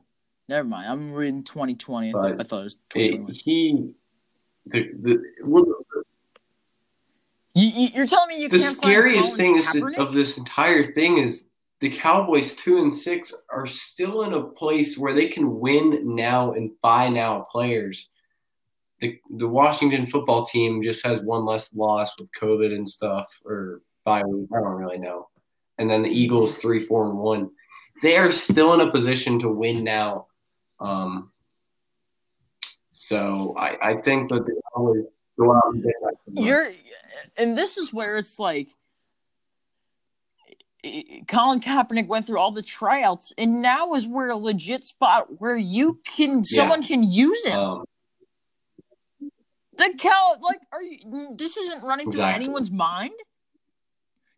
[0.47, 0.87] Never mind.
[0.89, 2.09] I'm reading twenty twenty.
[2.09, 3.33] I, thought- I thought it was twenty twenty.
[3.33, 3.95] he,
[4.67, 5.65] the, the, well,
[7.53, 11.50] You, you're telling me you the scariest thing is of this entire thing is
[11.81, 16.53] the Cowboys two and six are still in a place where they can win now
[16.53, 18.07] and buy now players.
[18.99, 23.81] The the Washington football team just has one less loss with COVID and stuff, or
[24.05, 24.47] bye week.
[24.55, 25.27] I don't really know.
[25.79, 27.49] And then the Eagles three four and one.
[28.03, 30.27] They are still in a position to win now.
[30.79, 31.31] Um,
[32.91, 35.05] so I, I think that the Cowboys
[35.39, 36.15] go out and get that.
[36.43, 36.71] You're,
[37.37, 38.69] and this is where it's like,
[41.27, 45.55] Colin Kaepernick went through all the tryouts, and now is where a legit spot where
[45.55, 47.55] you can, someone can use him.
[47.55, 47.85] um,
[49.77, 51.35] The Cal, like, are you?
[51.37, 52.33] This isn't running Exactly.
[52.33, 53.11] through anyone's mind.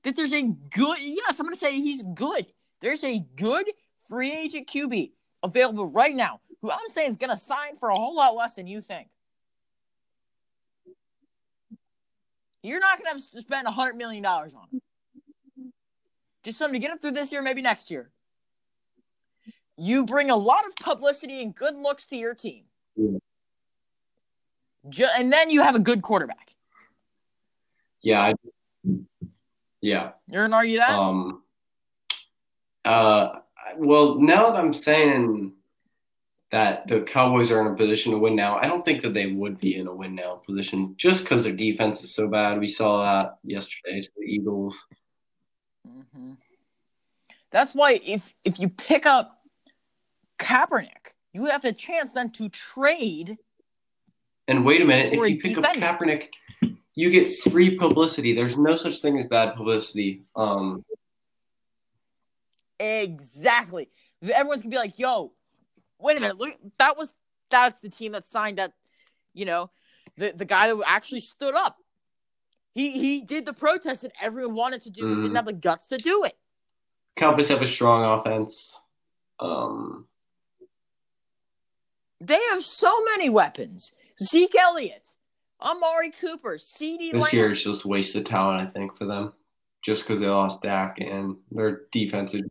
[0.03, 0.97] That there's a good.
[0.99, 2.47] Yes, I'm going to say he's good.
[2.81, 3.71] There's a good
[4.09, 5.11] free agent QB
[5.43, 8.55] available right now, who I'm saying is going to sign for a whole lot less
[8.55, 9.07] than you think.
[12.61, 14.81] You're not going to have to spend hundred million dollars on him.
[16.43, 18.09] Just something to get him through this year, maybe next year.
[19.77, 22.65] You bring a lot of publicity and good looks to your team.
[22.95, 23.17] Yeah.
[24.89, 26.53] Ju- and then you have a good quarterback.
[28.01, 28.33] Yeah, I,
[29.81, 30.11] yeah.
[30.27, 30.89] You're gonna argue that?
[30.89, 31.41] Um.
[32.83, 33.39] Uh.
[33.77, 35.53] Well, now that I'm saying
[36.51, 39.27] that the Cowboys are in a position to win now, I don't think that they
[39.27, 42.59] would be in a win now position just because their defense is so bad.
[42.59, 44.85] We saw that yesterday to the Eagles.
[45.87, 46.33] Hmm
[47.51, 49.41] That's why if if you pick up
[50.39, 53.37] Kaepernick, you have a chance then to trade.
[54.47, 55.85] And wait a minute, if you pick defender.
[55.85, 56.27] up Kaepernick,
[56.95, 58.33] you get free publicity.
[58.33, 60.23] There's no such thing as bad publicity.
[60.35, 60.83] Um.
[62.79, 63.89] Exactly.
[64.21, 65.33] Everyone's gonna be like, "Yo,
[65.99, 66.37] wait a minute!
[66.37, 67.13] Look, that was
[67.49, 68.73] that's the team that signed that.
[69.33, 69.71] You know,
[70.17, 71.77] the the guy that actually stood up.
[72.73, 75.03] He he did the protest that everyone wanted to do.
[75.03, 75.21] Mhm.
[75.21, 76.37] Didn't have the guts to do it.
[77.15, 78.79] Cowboys have a strong offense.
[79.39, 80.07] Um.
[82.19, 83.91] They have so many weapons.
[84.21, 85.17] Zeke Elliott,
[85.61, 87.29] Amari Cooper, CeeDee This Lamb.
[87.33, 89.33] year it's just wasted talent, I think, for them.
[89.83, 92.41] Just because they lost Dak and their defensive.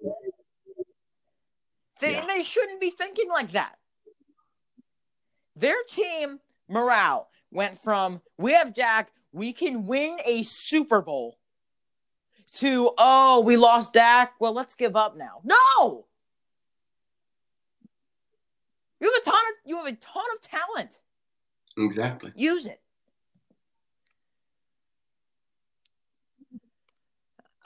[2.01, 2.27] They, Yeah.
[2.27, 3.79] they shouldn't be thinking like that.
[5.57, 11.39] Their team morale went from we have Dak, we can win a Super Bowl
[12.57, 15.41] to oh, we lost Dak, well, let's give up now.
[15.43, 16.07] No!
[19.01, 21.01] You have a ton of you have a ton of talent.
[21.77, 22.33] exactly.
[22.37, 22.81] Use it.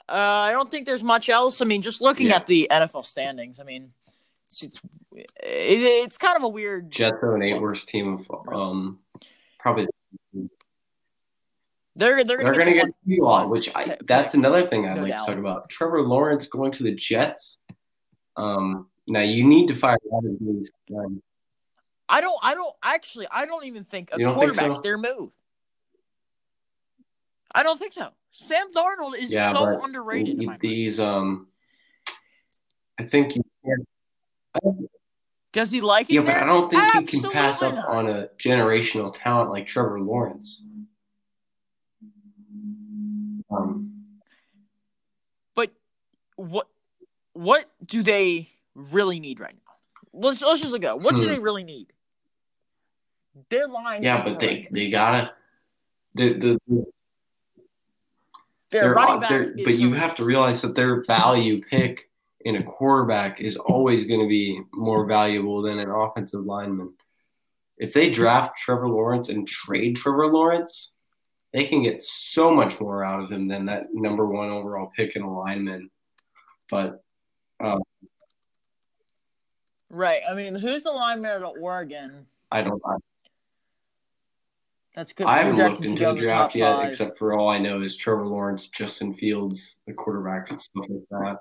[0.09, 1.61] Uh, I don't think there's much else.
[1.61, 2.37] I mean, just looking Yeah.
[2.37, 3.91] at the NFL standings, I mean,
[4.47, 4.79] it's it's,
[5.13, 6.89] it, it's kind of a weird.
[6.91, 8.99] Jets are an eight worst team of um
[9.59, 9.87] probably
[11.97, 14.87] They're they're they're gonna, gonna get, get the one- on, which I that's another thing
[14.87, 15.25] I'd no like doubt.
[15.25, 15.69] to talk about.
[15.69, 17.57] Trevor Lawrence going to the Jets.
[18.35, 20.67] Um, now you need to fire Adam Gase.
[20.95, 21.21] Um,
[22.07, 22.37] I don't.
[22.43, 23.27] I don't actually.
[23.31, 24.81] I don't even think a quarterback's so?
[24.81, 25.31] their move.
[27.53, 28.09] I don't think so.
[28.31, 30.39] Sam Darnold is Yeah, so underrated.
[30.59, 31.47] these, um,
[32.99, 34.87] I think you can.
[35.53, 36.13] Does he like it?
[36.13, 36.35] Yeah, but?
[36.35, 37.87] I don't think he can pass up not.
[37.87, 40.63] on a generational talent like Trevor Lawrence.
[43.49, 43.93] Um,
[45.55, 45.71] But
[46.35, 46.67] what
[47.33, 49.73] what do they really need right now?
[50.13, 51.27] Let's let's just look at what do Hmm.
[51.27, 51.93] they really need?
[53.49, 54.03] Their line.
[54.03, 55.31] yeah, but they they gotta.
[56.15, 56.59] The, the,
[58.71, 59.47] their they're, running back.
[59.63, 62.09] but you have to realize that their value pick
[62.41, 66.93] in a quarterback is always going to be more valuable than an offensive lineman.
[67.77, 70.91] If they draft Trevor Lawrence and trade Trevor Lawrence,
[71.57, 75.15] they can get so much more out of him than that number one overall pick
[75.15, 75.89] in a lineman.
[76.69, 77.03] But
[77.59, 77.79] um,
[79.89, 80.21] right.
[80.29, 82.27] I mean, who's the lineman at Oregon?
[82.51, 82.79] I don't.
[82.85, 82.93] I,
[84.93, 85.25] That's good.
[85.25, 86.89] I haven't looked into the draft yet, five.
[86.89, 91.09] except for all I know is Trevor Lawrence, Justin Fields, the quarterbacks, and stuff like
[91.09, 91.37] that.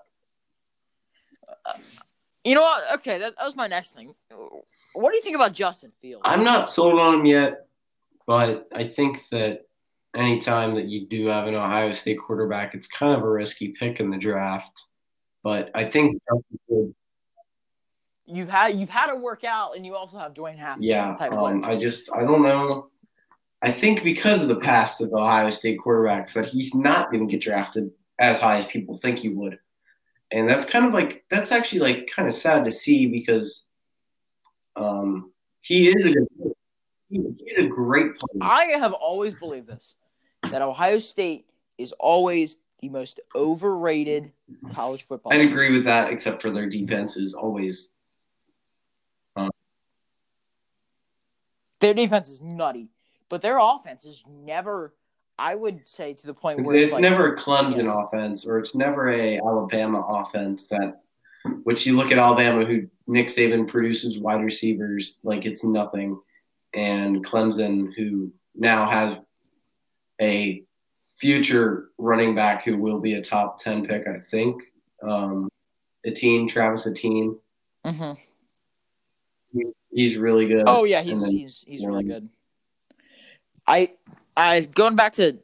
[1.67, 1.79] Uh,
[2.43, 2.95] you know what?
[3.01, 4.15] Okay, that, that was my next thing.
[4.95, 6.23] What do you think about Justin Fields?
[6.25, 7.67] I'm not sold on him yet,
[8.27, 9.67] but I think that
[10.17, 14.01] anytime that you do have an Ohio State quarterback, it's kind of a risky pick
[14.01, 14.83] in the draft.
[15.43, 16.21] But I think,
[18.29, 20.85] You've had you've had to work out, and you also have Dwayne Haskins.
[20.85, 21.65] yeah, type um.
[21.65, 22.89] I just I don't know.
[23.63, 27.31] I think because of the past of Ohio State quarterbacks, that he's not going to
[27.31, 29.59] get drafted as high as people think he would,
[30.33, 33.65] and that's kind of like that's actually like kind of sad to see because
[34.75, 36.27] um, he is a good.
[36.39, 36.53] he-
[37.09, 38.41] He's a great player.
[38.43, 39.95] I have always believed this
[40.45, 41.47] that Ohio State
[41.79, 44.33] is always the most overrated
[44.73, 45.33] college football.
[45.33, 47.91] I'd agree with that, except for their defense is always.
[49.35, 49.49] Uh,
[51.81, 52.89] their defense is nutty,
[53.29, 54.95] but their offense is never.
[55.39, 58.05] I would say to the point It's, where it's, like, never a Clemson Yeah.
[58.05, 61.03] offense, or it's never a Alabama offense that.
[61.63, 66.19] Which you look at Alabama, who Nick Saban produces wide receivers like it's nothing,
[66.75, 69.17] and Clemson, who now has
[70.21, 70.63] a
[71.19, 74.63] future running back who will be a top ten pick, I think.
[75.03, 75.49] Um,
[76.05, 77.39] Etienne, Travis Etienne,
[77.85, 78.17] Mhm.
[79.53, 80.65] he's, he's really good.
[80.67, 82.29] Oh yeah, he's then he's he's really good.
[83.67, 83.93] I
[84.37, 85.39] I going back to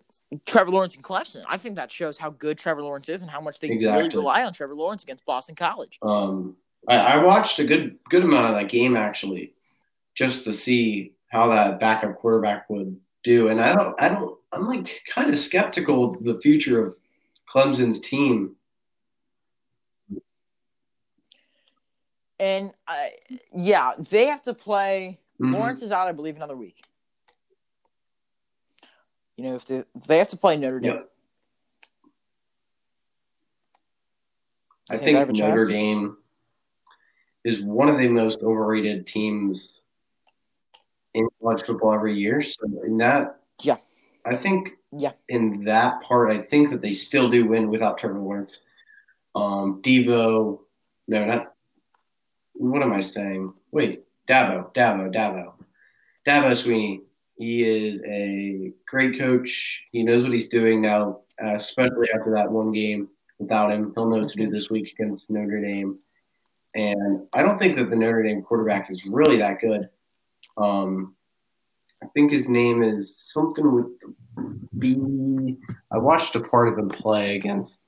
[0.46, 1.44] Trevor Lawrence and Clemson.
[1.48, 4.44] I think that shows how good Trevor Lawrence is and how much they really rely
[4.44, 5.98] on Trevor Lawrence against Boston College.
[6.02, 6.56] Um,
[6.88, 9.54] I, I watched a good good amount of that game actually,
[10.14, 13.48] just to see how that backup quarterback would do.
[13.48, 16.96] And I don't, I don't, I'm like kind of skeptical of the future of
[17.48, 18.56] Clemson's team.
[22.38, 23.12] And I,
[23.54, 25.20] yeah, they have to play.
[25.40, 25.54] Mhm.
[25.54, 26.84] Lawrence is out, I believe, another week.
[29.36, 30.92] You know, if they, if they have to play Notre Dame.
[30.94, 31.08] Yep.
[34.90, 35.64] I think think they have a Notre?
[35.64, 36.16] Dame
[37.44, 39.80] is one of the most overrated teams
[41.14, 42.42] in college football every year.
[42.42, 43.76] So in that, Yeah.
[44.24, 45.12] I think Yeah.
[45.28, 48.60] in that part, I think that they still do win without Trevor Lawrence.
[49.34, 50.60] Um, Devo,
[51.08, 51.54] no, not.
[52.54, 53.50] What am I saying?
[53.72, 55.54] Wait, Dabo, Dabo, Dabo,
[56.26, 57.02] Dabo Swinney.
[57.36, 59.82] He is a great coach.
[59.90, 63.08] He knows what he's doing now, uh, especially after that one game
[63.38, 63.92] without him.
[63.94, 65.98] He'll know what to do this week against Notre Dame.
[66.74, 69.88] And I don't think that the Notre Dame quarterback is really that good.
[70.56, 71.16] Um,
[72.02, 73.86] I think his name is something with
[74.78, 75.56] B.
[75.92, 77.78] I watched a part of him play against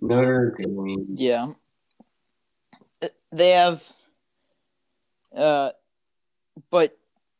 [0.00, 1.06] Notre Dame.
[1.16, 1.52] Yeah.
[3.32, 3.84] They have
[5.36, 5.70] uh
[6.70, 6.96] but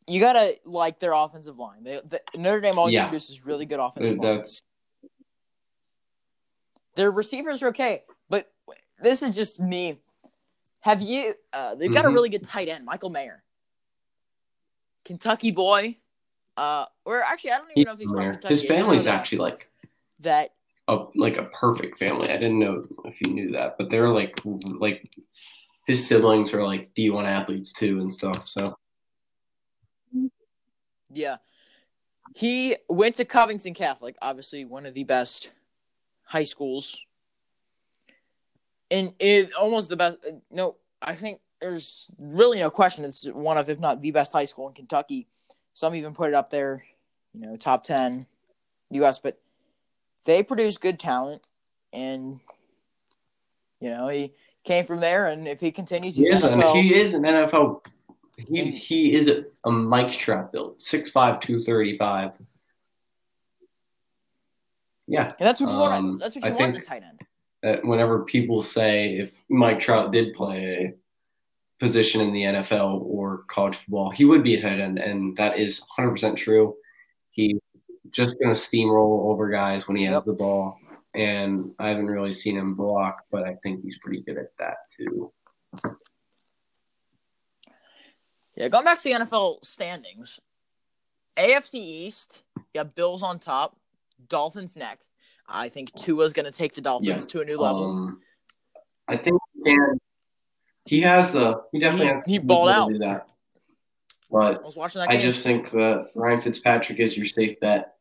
[0.07, 1.83] you gotta like their offensive line.
[1.85, 3.09] They, the, Notre Dame always Yeah.
[3.09, 4.39] produces really good offensive line.
[4.39, 4.63] That's
[6.95, 8.51] Their receivers are okay, but
[9.01, 10.01] this is just me.
[10.81, 11.35] Have you?
[11.53, 12.15] Uh, they've got a Mhm.
[12.15, 13.43] really good tight end, Michael Mayer,
[15.09, 15.97] Kentucky boy.
[16.55, 18.49] Uh, or actually, I don't even know if he's from Kentucky.
[18.49, 19.71] his I do know family's actually like
[20.21, 20.53] that.
[20.87, 22.29] a like a perfect family.
[22.29, 25.11] I didn't know if you knew that, but they're like like
[25.87, 28.47] his siblings are like D one athletes too and stuff.
[28.47, 28.77] So
[31.11, 31.39] Yeah,
[32.35, 35.51] he went to Covington Catholic, obviously one of the best
[36.25, 37.01] high schools,
[38.91, 40.19] and is almost the best.
[40.27, 43.05] uh, No, I think there's really no question.
[43.05, 45.27] It's one of, if not the best high school in Kentucky.
[45.75, 46.85] Some even put it up there,
[47.35, 48.27] you know, top ten
[48.91, 49.19] U.S.
[49.19, 49.41] But
[50.25, 51.43] they produce good talent,
[51.93, 52.41] and
[53.81, 54.33] you know he
[54.65, 56.75] came from there, and if he continues, He he's is, an, NFL.
[56.83, 57.81] he is an NFL.
[58.37, 62.33] He, And- he is a, a Mike Trout build, 6'5", 235.
[65.07, 65.95] Yeah, and that's what you want.
[65.95, 67.21] um, That's what I you want in think- a tight end.
[67.63, 70.95] that whenever people say if Mike Trout did play
[71.79, 75.59] position in the NFL or college football, he would be a tight end, and that
[75.59, 76.75] is 100% true.
[77.31, 77.59] He's
[78.11, 80.25] just going to steamroll over guys when he has Yep.
[80.25, 80.79] the ball,
[81.15, 84.77] and I haven't really seen him block, but I think he's pretty good at that
[84.97, 85.33] too.
[88.57, 90.41] Yeah, going back to the NFL standings,
[91.37, 92.43] AFC East,
[92.75, 93.77] you have Bills on top,
[94.29, 95.13] Dolphins next.
[95.49, 97.85] I think Tua's going to take the Dolphins to a new level.
[97.85, 98.21] Um,
[99.07, 99.99] I think can.
[100.89, 101.63] He has the.
[101.73, 102.89] He definitely He- has he the balled out.
[102.91, 103.31] do that.
[104.31, 105.23] But I was watching that I game.
[105.23, 107.95] just think that Ryan Fitzpatrick is your safe bet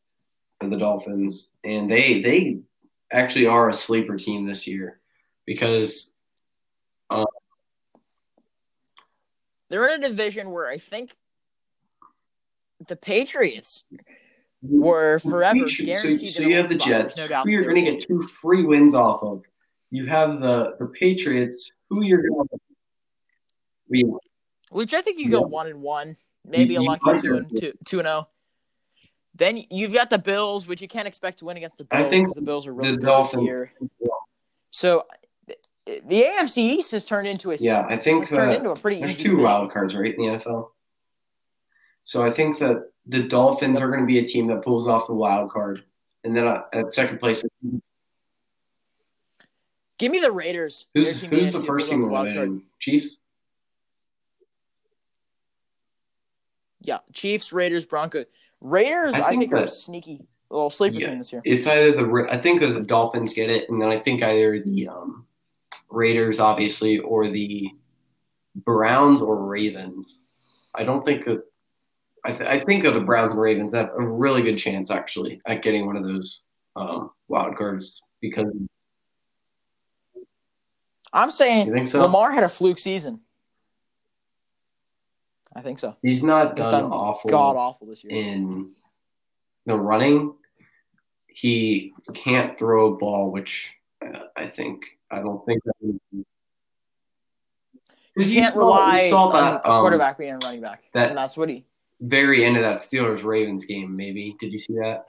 [0.60, 2.60] for the Dolphins, and they they
[3.12, 5.00] actually are a sleeper team this year
[5.46, 6.12] because
[7.10, 7.26] um,
[9.70, 11.16] They're in a division where I think
[12.88, 13.84] the Patriots
[14.62, 16.30] were forever should- guaranteed.
[16.34, 16.88] So, so you have the spot.
[16.88, 19.44] Jets, no who you're going to get two free wins off of.
[19.92, 22.58] You have the the Patriots, who you're going to.
[23.90, 24.06] We
[24.70, 27.74] Which I think you go one and one, maybe You- a lucky two and two
[27.86, 28.28] two and zero.
[29.36, 32.10] Then you've got the Bills, which you can't expect to win against the I Bills
[32.10, 33.70] think the Bills are really good this Dolphins-
[34.72, 35.06] So
[35.86, 39.12] the AFC East has turned into a yeah, I think turned into a pretty there's
[39.14, 40.72] easy two wild cards right in the NFL.
[42.04, 45.08] So I think that the Dolphins are going to be a team that pulls off
[45.08, 45.84] the wild card,
[46.24, 47.44] and then uh, at second place,
[49.98, 50.86] Give me the Raiders.
[50.94, 52.64] who's Their team in who's the first team to win?
[52.80, 53.18] Chiefs.
[56.88, 58.26] Yeah, Chiefs, Raiders, Broncos.
[58.62, 61.10] Raiders, I I think think, are a sneaky little sleeper Yeah.
[61.10, 61.42] team this year.
[61.44, 64.60] It's either the I think that the Dolphins get it, and then I think either
[64.64, 65.28] the um,
[65.92, 67.70] Raiders, obviously, or the
[68.56, 70.22] Browns or Ravens.
[70.74, 71.44] I don't think that.
[72.26, 75.40] I, th- I think of the Browns and Ravens have a really good chance actually
[75.46, 76.42] at getting one of those
[76.76, 78.48] um, wild cards because
[81.14, 82.02] I'm saying so.
[82.02, 83.22] Lamar had a fluke season.
[85.58, 85.96] I think so.
[86.04, 88.14] He's not done awful God awful this year.
[88.14, 88.74] in
[89.66, 90.36] the running.
[91.28, 93.74] He can't throw a ball, which
[94.06, 95.74] uh, I think I don't think that.
[95.82, 96.00] we-
[98.18, 100.84] You can't saw- rely saw on that, a um, quarterback being a running back.
[100.94, 101.66] that- and that's what he.
[102.02, 103.96] very end of that Steelers Ravens game.
[103.96, 105.06] Maybe did you see that?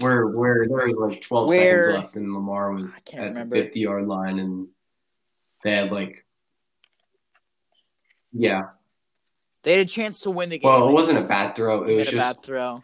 [0.00, 3.80] Where where there was like twelve Where- seconds left, and Lamar was at the fifty
[3.80, 4.68] yard line, and
[5.62, 6.24] they had like,
[8.34, 8.62] yeah.
[9.62, 10.70] They had a chance to win the game.
[10.70, 11.84] Well, it wasn't a bad throw.
[11.84, 12.82] It was a just bad throw.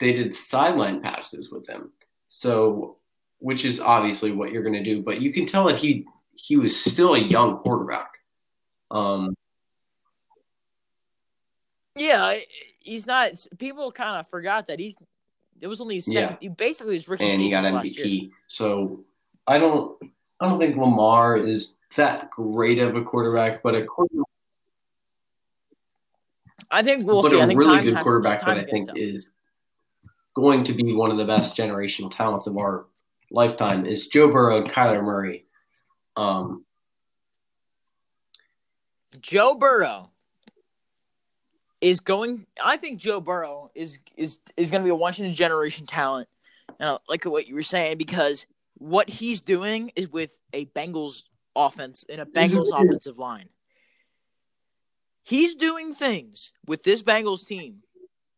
[0.00, 1.92] they did sideline passes with him.
[2.28, 2.96] So,
[3.38, 6.04] which is obviously what you're going to do, but you can tell that he
[6.34, 8.18] he was still a young quarterback.
[8.90, 9.34] Um,
[11.96, 12.38] Yeah,
[12.80, 13.32] he's not.
[13.58, 14.96] People kind of forgot that he's.
[15.60, 16.22] It was only his Yeah.
[16.22, 16.38] second.
[16.40, 17.84] He basically his rookie and he season got.
[17.84, 18.30] MVP.
[18.48, 19.04] So,
[19.46, 19.96] I don't
[20.40, 24.26] I don't think Lamar is that great of a quarterback, but a quarterback,
[26.70, 27.40] I think we'll but see.
[27.40, 29.30] I a think really good quarterback that I think is
[30.34, 32.86] going to be one of the best generational talents of our
[33.30, 35.46] lifetime is Joe Burrow and Kyler Murray.
[36.16, 36.64] Um,
[39.20, 40.10] Joe Burrow
[41.80, 42.46] is going.
[42.62, 45.86] I think Joe Burrow is is is going to be a once in a generation
[45.86, 46.28] talent.
[46.80, 48.46] Now, like what you were saying because
[48.78, 51.24] what he's doing is with a Bengals
[51.54, 53.48] offense and a Bengals offensive line.
[55.24, 57.82] He's doing things with this Bengals team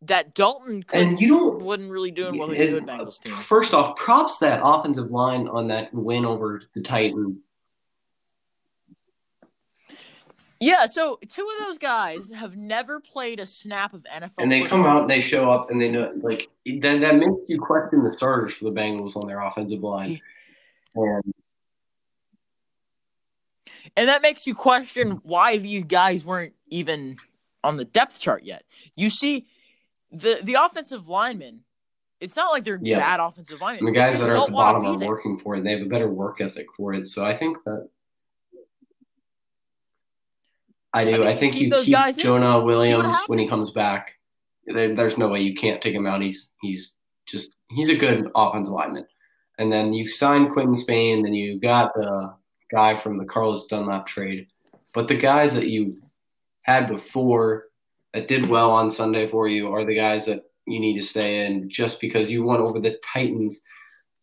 [0.02, 3.34] that Dalton and you don't wasn't really doing well he the Bengals team.
[3.34, 7.38] Uh, first off, props that offensive line on that win over the Titans.
[10.60, 14.30] Yeah, so two of those guys have never played a snap of NFL.
[14.38, 14.78] And they football.
[14.78, 16.48] come out and they show up and they know like
[16.80, 20.20] that that makes you question the starters for the Bengals on their offensive line.
[20.94, 21.34] And
[23.96, 27.16] And that makes you question why these guys weren't even
[27.64, 28.64] on the depth chart yet.
[28.94, 29.46] You see,
[30.10, 31.60] the the offensive linemen,
[32.20, 32.98] it's not like they're Yeah.
[32.98, 33.84] bad offensive linemen.
[33.86, 35.08] the guys They that are at the bottom are there.
[35.08, 37.08] working for it and they have a better work ethic for it.
[37.08, 37.88] So I think that
[40.92, 41.24] I do.
[41.24, 42.22] I I think think, keep you keep guys in.
[42.24, 44.14] Jonah Williams when he comes back.
[44.66, 46.22] There, there's no way you can't take him out.
[46.22, 46.94] He's he's
[47.26, 49.06] just he's a good offensive lineman.
[49.58, 52.34] And then you sign Quinton Spain, then you got the
[52.70, 54.48] guy from the Carlos Dunlap trade.
[54.92, 56.00] But the guys that you
[56.66, 57.66] had before
[58.12, 61.46] that did well on Sunday for you are the guys that you need to stay
[61.46, 63.60] in just because you won over the Titans,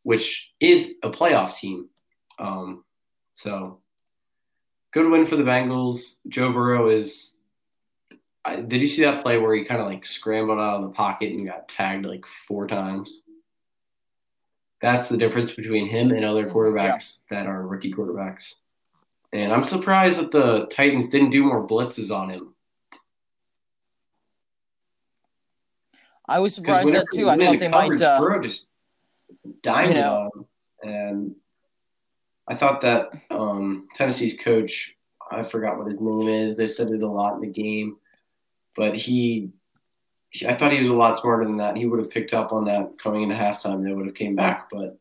[0.03, 1.87] which is a playoff team.
[2.37, 2.83] Um,
[3.33, 3.79] so
[4.91, 6.15] good win for the Bengals.
[6.27, 7.31] Joe Burrow is.
[8.45, 10.89] I, did you see that play where he kind of like scrambled out of the
[10.89, 13.21] pocket and got tagged like four times?
[14.81, 17.37] That's the difference between him and other quarterbacks yeah.
[17.39, 18.55] that are rookie quarterbacks.
[19.33, 22.53] And I'm surprised that the Titans didn't do more blitzes on him.
[26.27, 27.29] I was surprised that too.
[27.29, 27.99] I thought they might.
[27.99, 28.67] Uh, Burrow just
[29.61, 30.29] dimed you know,
[30.83, 31.35] on, and
[32.47, 34.95] I thought that um, Tennessee's coach,
[35.31, 36.55] I forgot what his name is.
[36.55, 37.97] They said it a lot in the game,
[38.75, 39.51] but he,
[40.47, 41.75] I thought he was a lot smarter than that.
[41.75, 43.83] He would have picked up on that coming into halftime.
[43.83, 44.97] They would have came back, but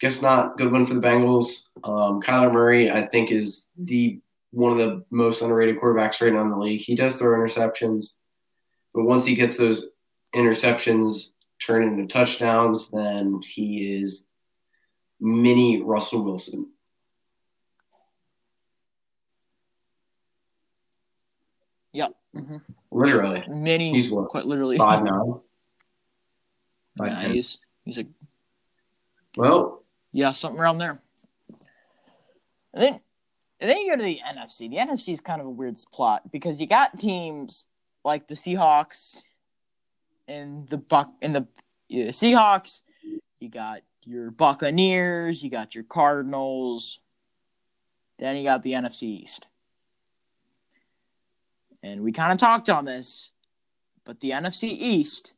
[0.00, 0.56] guess not.
[0.56, 1.68] Good win for the Bengals.
[1.84, 4.20] Um, Kyler Murray, I think, is the
[4.50, 6.80] one of the most underrated quarterbacks right now in the league.
[6.80, 8.14] He does throw interceptions,
[8.92, 9.86] but once he gets those
[10.34, 11.28] interceptions
[11.64, 14.24] turned into touchdowns, then he is
[15.20, 16.70] mini Russell Wilson.
[21.92, 22.12] Yep.
[22.34, 22.56] Mm-hmm.
[22.90, 23.44] Literally.
[23.48, 23.92] Mini.
[23.92, 24.28] He's what?
[24.28, 24.78] Quite literally.
[24.78, 25.40] Five nine.
[26.96, 28.06] Five, yeah, he's he's a.
[29.36, 29.79] Well.
[30.12, 31.00] Yeah, something around there.
[32.72, 33.00] And then,
[33.60, 34.70] and then you go to the NFC.
[34.70, 37.66] The NFC is kind of a weird plot because you got teams
[38.04, 39.18] like the Seahawks
[40.26, 41.46] and the Buck and the
[41.88, 42.80] yeah, Seahawks.
[43.40, 47.00] You got your Buccaneers, you got your Cardinals,
[48.18, 49.46] then you got the NFC East.
[51.82, 53.30] And we kind of talked on this,
[54.04, 55.32] but the NFC East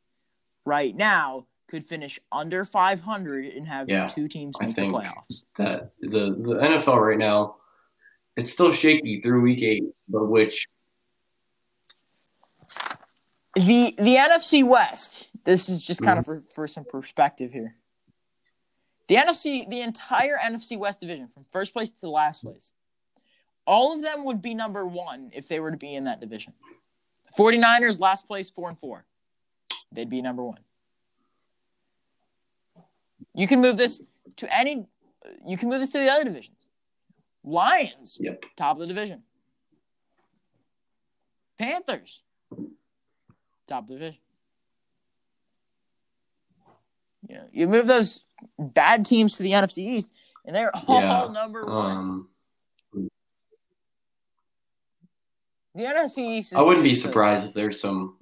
[0.65, 5.41] right now could finish under 500 and have yeah, two teams make the playoffs.
[5.57, 7.55] That the the NFL right now,
[8.37, 10.67] it's still shaky through week eight, but which
[13.55, 15.31] the the NFC West.
[15.45, 16.31] This is just kind mm-hmm.
[16.31, 17.75] of for, for some perspective here.
[19.07, 22.71] The NFC, the entire NFC West division, from first place to last place,
[23.65, 26.53] all of them would be number one if they were to be in that division.
[27.35, 29.05] 49ers, last place, four and four.
[29.91, 30.59] They'd be number one.
[33.33, 34.01] You can move this
[34.37, 34.85] to any,
[35.45, 36.57] you can move this to the other divisions.
[37.43, 38.43] Lions, yep.
[38.55, 39.23] top of the division.
[41.57, 42.21] Panthers,
[43.67, 44.19] top of the division.
[47.27, 48.23] You know, you move those
[48.59, 50.09] bad teams to the NFC East,
[50.45, 51.97] and they're all yeah, number one.
[51.97, 52.29] Um,
[55.75, 56.53] the NFC East.
[56.53, 58.17] I wouldn't be surprised if there's some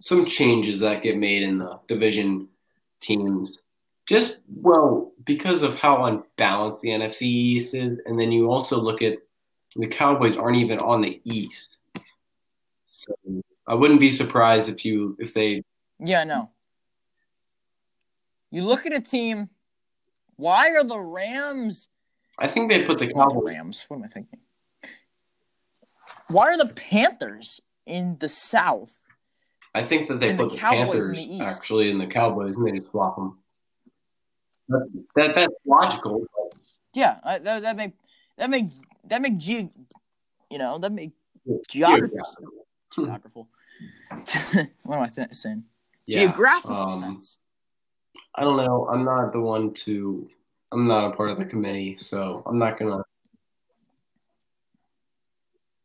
[0.00, 2.48] some changes that get made in the division
[3.00, 3.58] teams.
[4.06, 9.00] Just well, because of how unbalanced the NFC East is, and then you also look
[9.00, 9.18] at
[9.76, 11.78] the Cowboys aren't even on the East.
[12.86, 13.14] So
[13.66, 15.62] I wouldn't be surprised if you if they.
[15.98, 16.50] Yeah, no.
[18.50, 19.50] You look at a team.
[20.36, 21.88] Why are the Rams?
[22.38, 23.54] I think they put the Cowboys.
[23.54, 23.84] Rams.
[23.88, 24.40] What am I thinking?
[26.28, 28.98] Why are the Panthers in the South?
[29.74, 32.66] I think that they put the, the Panthers in the actually in the Cowboys and
[32.66, 33.38] they just swap them.
[34.68, 36.24] That, that that's logical.
[36.94, 37.92] Yeah, I, that that make
[38.38, 38.66] that make
[39.04, 39.70] that make ge-
[40.50, 41.12] you know that make
[41.68, 42.16] geography
[42.94, 43.48] geographical.
[44.84, 45.64] what am I th- saying?
[46.06, 47.38] Yeah, Geographical um, sense.
[48.34, 48.88] I don't know.
[48.90, 50.28] I'm not the one to.
[50.72, 53.02] I'm not a part of the committee, so I'm not gonna.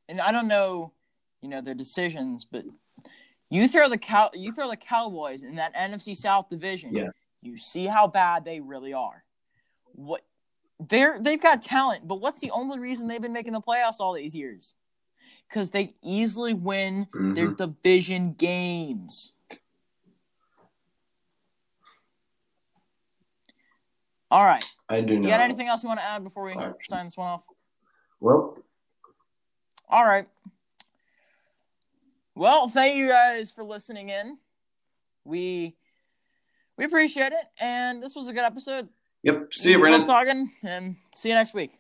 [0.08, 0.94] And I don't know,
[1.42, 2.66] you know, their decisions, but
[3.50, 6.96] you throw the cow, you throw the Cowboys in that NFC South division.
[6.96, 7.10] Yeah.
[7.42, 9.24] You see how bad they really are.
[9.94, 10.22] What
[10.80, 14.14] they're they've got talent, but what's the only reason they've been making the playoffs all
[14.14, 14.76] these years?
[15.48, 17.34] Because they easily win mm-hmm.
[17.34, 19.32] their division games.
[24.32, 24.64] All right.
[24.88, 25.16] I do.
[25.16, 26.76] You got anything else you want to add before we Actually.
[26.84, 27.44] sign this one off?
[28.20, 28.58] Well.
[29.90, 30.28] All right.
[32.36, 34.38] Well, thank you guys for listening in.
[35.26, 35.76] We
[36.80, 38.88] we appreciate it, and this was a good episode.
[39.24, 39.54] Yep.
[39.54, 40.06] See you, Brennan.
[40.06, 41.78] talking, and see you next week.